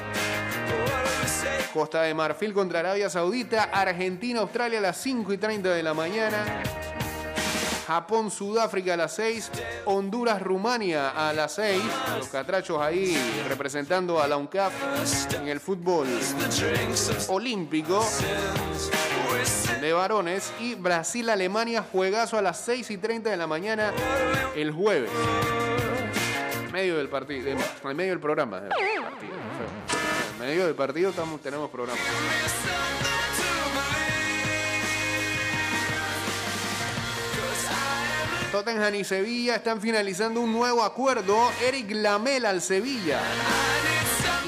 Costa 1.74 2.04
de 2.04 2.14
Marfil 2.14 2.54
contra 2.54 2.82
Arabia 2.82 3.10
Saudita, 3.10 3.64
Argentina, 3.64 4.42
Australia 4.42 4.78
a 4.78 4.82
las 4.82 4.98
5 4.98 5.34
y 5.34 5.38
30 5.40 5.70
de 5.70 5.82
la 5.82 5.96
mañana, 5.96 6.62
Japón, 7.88 8.30
Sudáfrica 8.30 8.94
a 8.94 8.98
las 8.98 9.16
6, 9.16 9.52
Honduras, 9.86 10.40
Rumania 10.40 11.10
a 11.10 11.34
las 11.34 11.54
6, 11.54 11.82
los 12.20 12.28
catrachos 12.28 12.80
ahí 12.80 13.18
representando 13.50 14.22
a 14.22 14.28
la 14.28 14.38
UNCAP 14.38 14.72
en 15.42 15.48
el 15.48 15.60
fútbol 15.60 16.08
olímpico 17.30 18.06
de 19.82 19.94
varones 19.94 20.54
y 20.60 20.76
Brasil, 20.76 21.28
Alemania, 21.30 21.84
juegazo 21.92 22.38
a 22.38 22.44
las 22.44 22.60
6 22.60 22.92
y 22.92 22.98
30 22.98 23.32
de 23.32 23.38
la 23.38 23.48
mañana 23.48 23.92
el 24.56 24.72
jueves. 24.72 25.10
Medio 26.72 26.98
del 26.98 27.10
partido, 27.10 27.50
en 27.50 27.98
medio 27.98 28.12
del 28.12 28.20
programa. 28.20 28.60
En 28.60 29.53
medio 30.46 30.66
del 30.66 30.76
partido 30.76 31.14
tenemos 31.42 31.70
programa. 31.70 32.00
Tottenham 38.52 38.96
y 38.96 39.04
Sevilla 39.06 39.56
están 39.56 39.80
finalizando 39.80 40.42
un 40.42 40.52
nuevo 40.52 40.84
acuerdo. 40.84 41.50
Eric 41.62 41.92
Lamela 41.92 42.50
al 42.50 42.62
Sevilla. 42.62 43.22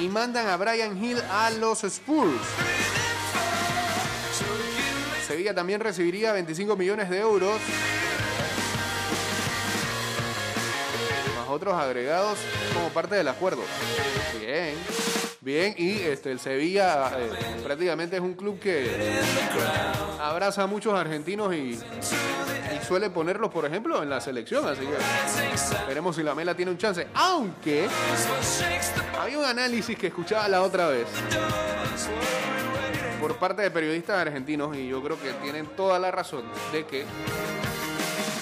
Y 0.02 0.10
mandan 0.10 0.48
a 0.50 0.58
Brian 0.58 1.02
Hill 1.02 1.22
a 1.32 1.50
los 1.52 1.84
Spurs. 1.86 2.42
Sevilla 5.26 5.56
también 5.56 5.80
recibiría 5.80 6.34
25 6.34 6.76
millones 6.76 7.10
de 7.10 7.20
euros. 7.20 7.60
Otros 11.56 11.74
agregados 11.74 12.38
como 12.74 12.90
parte 12.90 13.16
del 13.16 13.28
acuerdo. 13.28 13.62
Bien. 14.40 14.76
Bien, 15.46 15.76
y 15.78 16.00
este, 16.00 16.32
el 16.32 16.40
Sevilla 16.40 17.12
eh, 17.20 17.30
prácticamente 17.64 18.16
es 18.16 18.22
un 18.24 18.34
club 18.34 18.60
que 18.60 18.90
abraza 20.20 20.64
a 20.64 20.68
muchos 20.68 20.96
argentinos 20.96 21.54
y, 21.54 21.80
suele 22.88 23.12
ponerlos, 23.12 23.52
por 23.52 23.64
ejemplo, 23.64 24.02
en 24.02 24.10
la 24.10 24.20
selección. 24.22 24.68
Así 24.68 24.82
que 24.82 25.86
veremos 25.88 26.16
si 26.16 26.24
la 26.24 26.34
Mela 26.34 26.56
tiene 26.56 26.72
un 26.72 26.80
chance. 26.80 27.06
Aunque 27.14 27.88
había 29.20 29.38
un 29.38 29.46
análisis 29.46 29.96
que 29.96 30.08
escuchaba 30.08 30.48
la 30.48 30.64
otra 30.64 30.88
vez 30.88 31.06
por 33.22 33.38
parte 33.38 33.62
de 33.62 33.70
periodistas 33.70 34.18
argentinos 34.18 34.76
y 34.76 34.88
yo 34.88 35.02
creo 35.04 35.22
que 35.22 35.32
tienen 35.44 35.68
toda 35.76 36.00
la 36.00 36.10
razón 36.10 36.44
de 36.72 36.86
que 36.86 37.06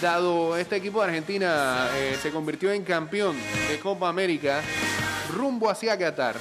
dado 0.01 0.57
este 0.57 0.77
equipo 0.77 1.01
de 1.01 1.07
Argentina 1.07 1.89
eh, 1.95 2.17
se 2.21 2.31
convirtió 2.31 2.71
en 2.71 2.83
campeón 2.83 3.35
de 3.69 3.79
Copa 3.79 4.09
América 4.09 4.61
rumbo 5.33 5.69
hacia 5.69 5.97
Qatar, 5.97 6.35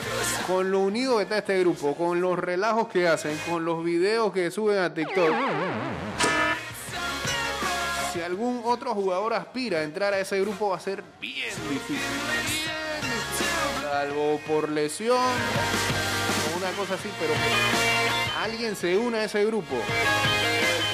con 0.47 0.71
lo 0.71 0.81
unido 0.81 1.17
que 1.17 1.23
está 1.23 1.39
este 1.39 1.59
grupo, 1.61 1.95
con 1.95 2.21
los 2.21 2.39
relajos 2.39 2.89
que 2.89 3.09
hacen, 3.09 3.39
con 3.49 3.65
los 3.65 3.85
videos 3.85 4.33
que 4.33 4.51
suben 4.51 4.79
a 4.79 4.93
TikTok, 4.93 5.35
si 8.13 8.21
algún 8.21 8.61
otro 8.65 8.95
jugador 8.95 9.33
aspira 9.33 9.79
a 9.79 9.83
entrar 9.83 10.13
a 10.13 10.21
ese 10.21 10.41
grupo 10.41 10.71
va 10.71 10.77
a 10.77 10.81
ser 10.81 11.03
bien 11.21 11.55
difícil. 11.71 11.99
Salvo 13.81 14.39
por 14.47 14.69
lesión 14.69 15.17
o 15.17 16.59
una 16.59 16.71
cosa 16.73 16.95
así, 16.95 17.09
pero 17.19 17.33
alguien 18.43 18.77
se 18.77 18.99
une 18.99 19.19
a 19.19 19.25
ese 19.25 19.45
grupo 19.45 19.77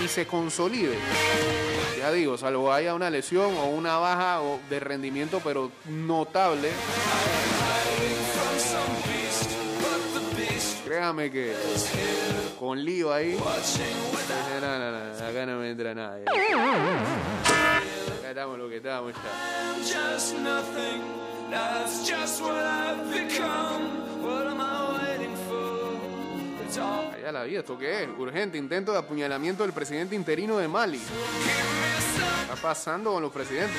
y 0.04 0.08
se 0.08 0.26
consolide. 0.26 0.96
Ya 1.98 2.12
digo, 2.12 2.38
salvo 2.38 2.72
haya 2.72 2.94
una 2.94 3.10
lesión 3.10 3.56
o 3.56 3.66
una 3.66 3.98
baja 3.98 4.38
de 4.70 4.78
rendimiento, 4.78 5.40
pero 5.42 5.72
notable. 5.86 6.70
Créame 10.86 11.32
que 11.32 11.56
con 12.56 12.84
lío 12.84 13.12
ahí. 13.12 13.36
No, 14.60 14.78
no, 14.78 14.80
no, 14.92 15.12
acá 15.26 15.44
no 15.44 15.58
me 15.58 15.70
entra 15.70 15.92
nada. 15.92 16.18
Acá 16.18 16.30
estamos 18.28 18.58
lo 18.58 18.68
que 18.68 18.76
estamos 18.76 19.12
ya. 19.12 19.20
Allá 26.76 27.32
la 27.32 27.44
vida, 27.44 27.60
¿esto 27.60 27.78
qué 27.78 28.02
es? 28.02 28.08
Urgente 28.18 28.58
intento 28.58 28.92
de 28.92 28.98
apuñalamiento 28.98 29.62
del 29.62 29.72
presidente 29.72 30.14
interino 30.14 30.58
de 30.58 30.68
Mali. 30.68 30.98
¿Qué 30.98 32.42
está 32.42 32.56
pasando 32.60 33.12
con 33.12 33.22
los 33.22 33.32
presidentes? 33.32 33.76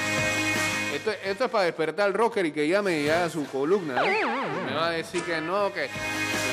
Esto, 0.94 1.12
esto 1.24 1.46
es 1.46 1.52
para 1.52 1.66
despertar 1.66 2.08
al 2.08 2.14
rocker 2.14 2.46
y 2.48 2.52
que 2.52 2.68
llame 2.68 3.02
y 3.02 3.10
haga 3.10 3.30
su 3.30 3.46
columna. 3.48 4.04
¿eh? 4.06 4.22
Me 4.66 4.74
va 4.74 4.88
a 4.88 4.92
decir 4.92 5.22
que 5.24 5.40
no, 5.40 5.72
que 5.72 5.88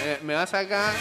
me, 0.04 0.26
me 0.26 0.34
va 0.34 0.42
a 0.42 0.46
sacar 0.46 0.92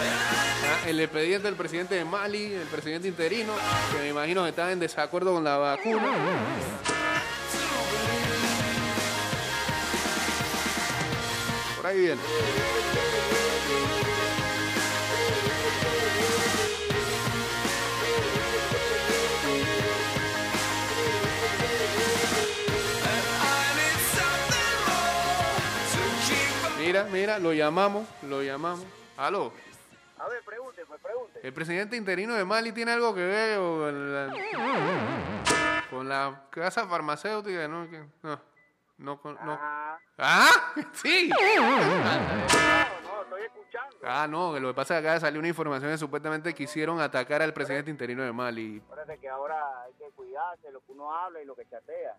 Ah, 0.00 0.88
El 0.88 1.00
expediente 1.00 1.48
del 1.48 1.56
presidente 1.56 1.94
de 1.96 2.04
Mali, 2.04 2.52
el 2.52 2.68
presidente 2.68 3.08
interino, 3.08 3.52
que 3.92 3.98
me 4.02 4.08
imagino 4.10 4.44
que 4.44 4.50
está 4.50 4.70
en 4.70 4.78
desacuerdo 4.78 5.34
con 5.34 5.42
la 5.42 5.56
vacuna. 5.56 6.08
Por 11.76 11.86
ahí 11.86 11.98
viene. 11.98 12.20
Mira, 27.04 27.12
mira, 27.12 27.38
lo 27.38 27.52
llamamos, 27.52 28.06
lo 28.22 28.42
llamamos. 28.42 28.84
Aló. 29.16 29.52
A 30.18 30.28
ver, 30.28 30.42
pregunte, 30.44 30.84
pues 30.86 31.00
pregunte. 31.00 31.40
¿El 31.42 31.52
presidente 31.52 31.96
interino 31.96 32.34
de 32.34 32.44
Mali 32.44 32.72
tiene 32.72 32.92
algo 32.92 33.14
que 33.14 33.24
ver 33.24 33.56
con 33.58 34.14
la, 34.14 34.32
con 35.90 36.08
la 36.08 36.42
casa 36.50 36.86
farmacéutica? 36.88 37.68
No, 37.68 37.86
no, 38.22 38.40
no, 38.98 39.20
con- 39.20 39.34
no. 39.44 39.58
Ah, 39.60 39.98
¿Ah? 40.18 40.48
Sí. 40.92 41.30
no, 41.30 43.22
estoy 43.22 43.42
escuchando. 43.42 43.96
Ah, 44.04 44.26
no, 44.28 44.52
que 44.54 44.60
lo 44.60 44.68
que 44.68 44.74
pasa 44.74 44.94
es 44.94 44.98
que 45.02 45.06
acaba 45.06 45.14
de 45.14 45.20
salir 45.20 45.38
una 45.38 45.48
información 45.48 45.90
que 45.92 45.98
supuestamente 45.98 46.52
quisieron 46.54 47.00
atacar 47.00 47.40
al 47.42 47.52
presidente 47.52 47.90
interino 47.90 48.22
de 48.24 48.32
Mali. 48.32 48.82
Acuérdate 48.84 49.18
que 49.18 49.28
ahora 49.28 49.82
hay 49.84 49.92
que 49.94 50.07
lo 50.72 50.80
que 50.80 50.92
uno 50.92 51.12
habla 51.12 51.42
y 51.42 51.44
lo 51.44 51.54
que 51.54 51.64
chatea. 51.68 52.14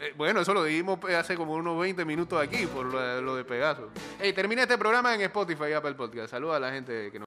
Eh, 0.00 0.12
Bueno, 0.16 0.40
eso 0.40 0.54
lo 0.54 0.62
dijimos 0.64 0.98
pues, 0.98 1.14
hace 1.14 1.36
como 1.36 1.54
unos 1.54 1.78
20 1.78 2.04
minutos 2.04 2.40
aquí 2.40 2.66
por 2.66 2.86
lo 2.86 3.20
lo 3.20 3.36
de 3.36 3.44
Pegaso. 3.44 3.90
Hey, 4.20 4.32
termina 4.32 4.62
este 4.62 4.78
programa 4.78 5.14
en 5.14 5.22
Spotify 5.22 5.64
y 5.70 5.72
Apple 5.72 5.94
Podcast. 5.94 6.30
Saluda 6.30 6.56
a 6.56 6.60
la 6.60 6.72
gente 6.72 7.10
que 7.10 7.18
nos 7.18 7.22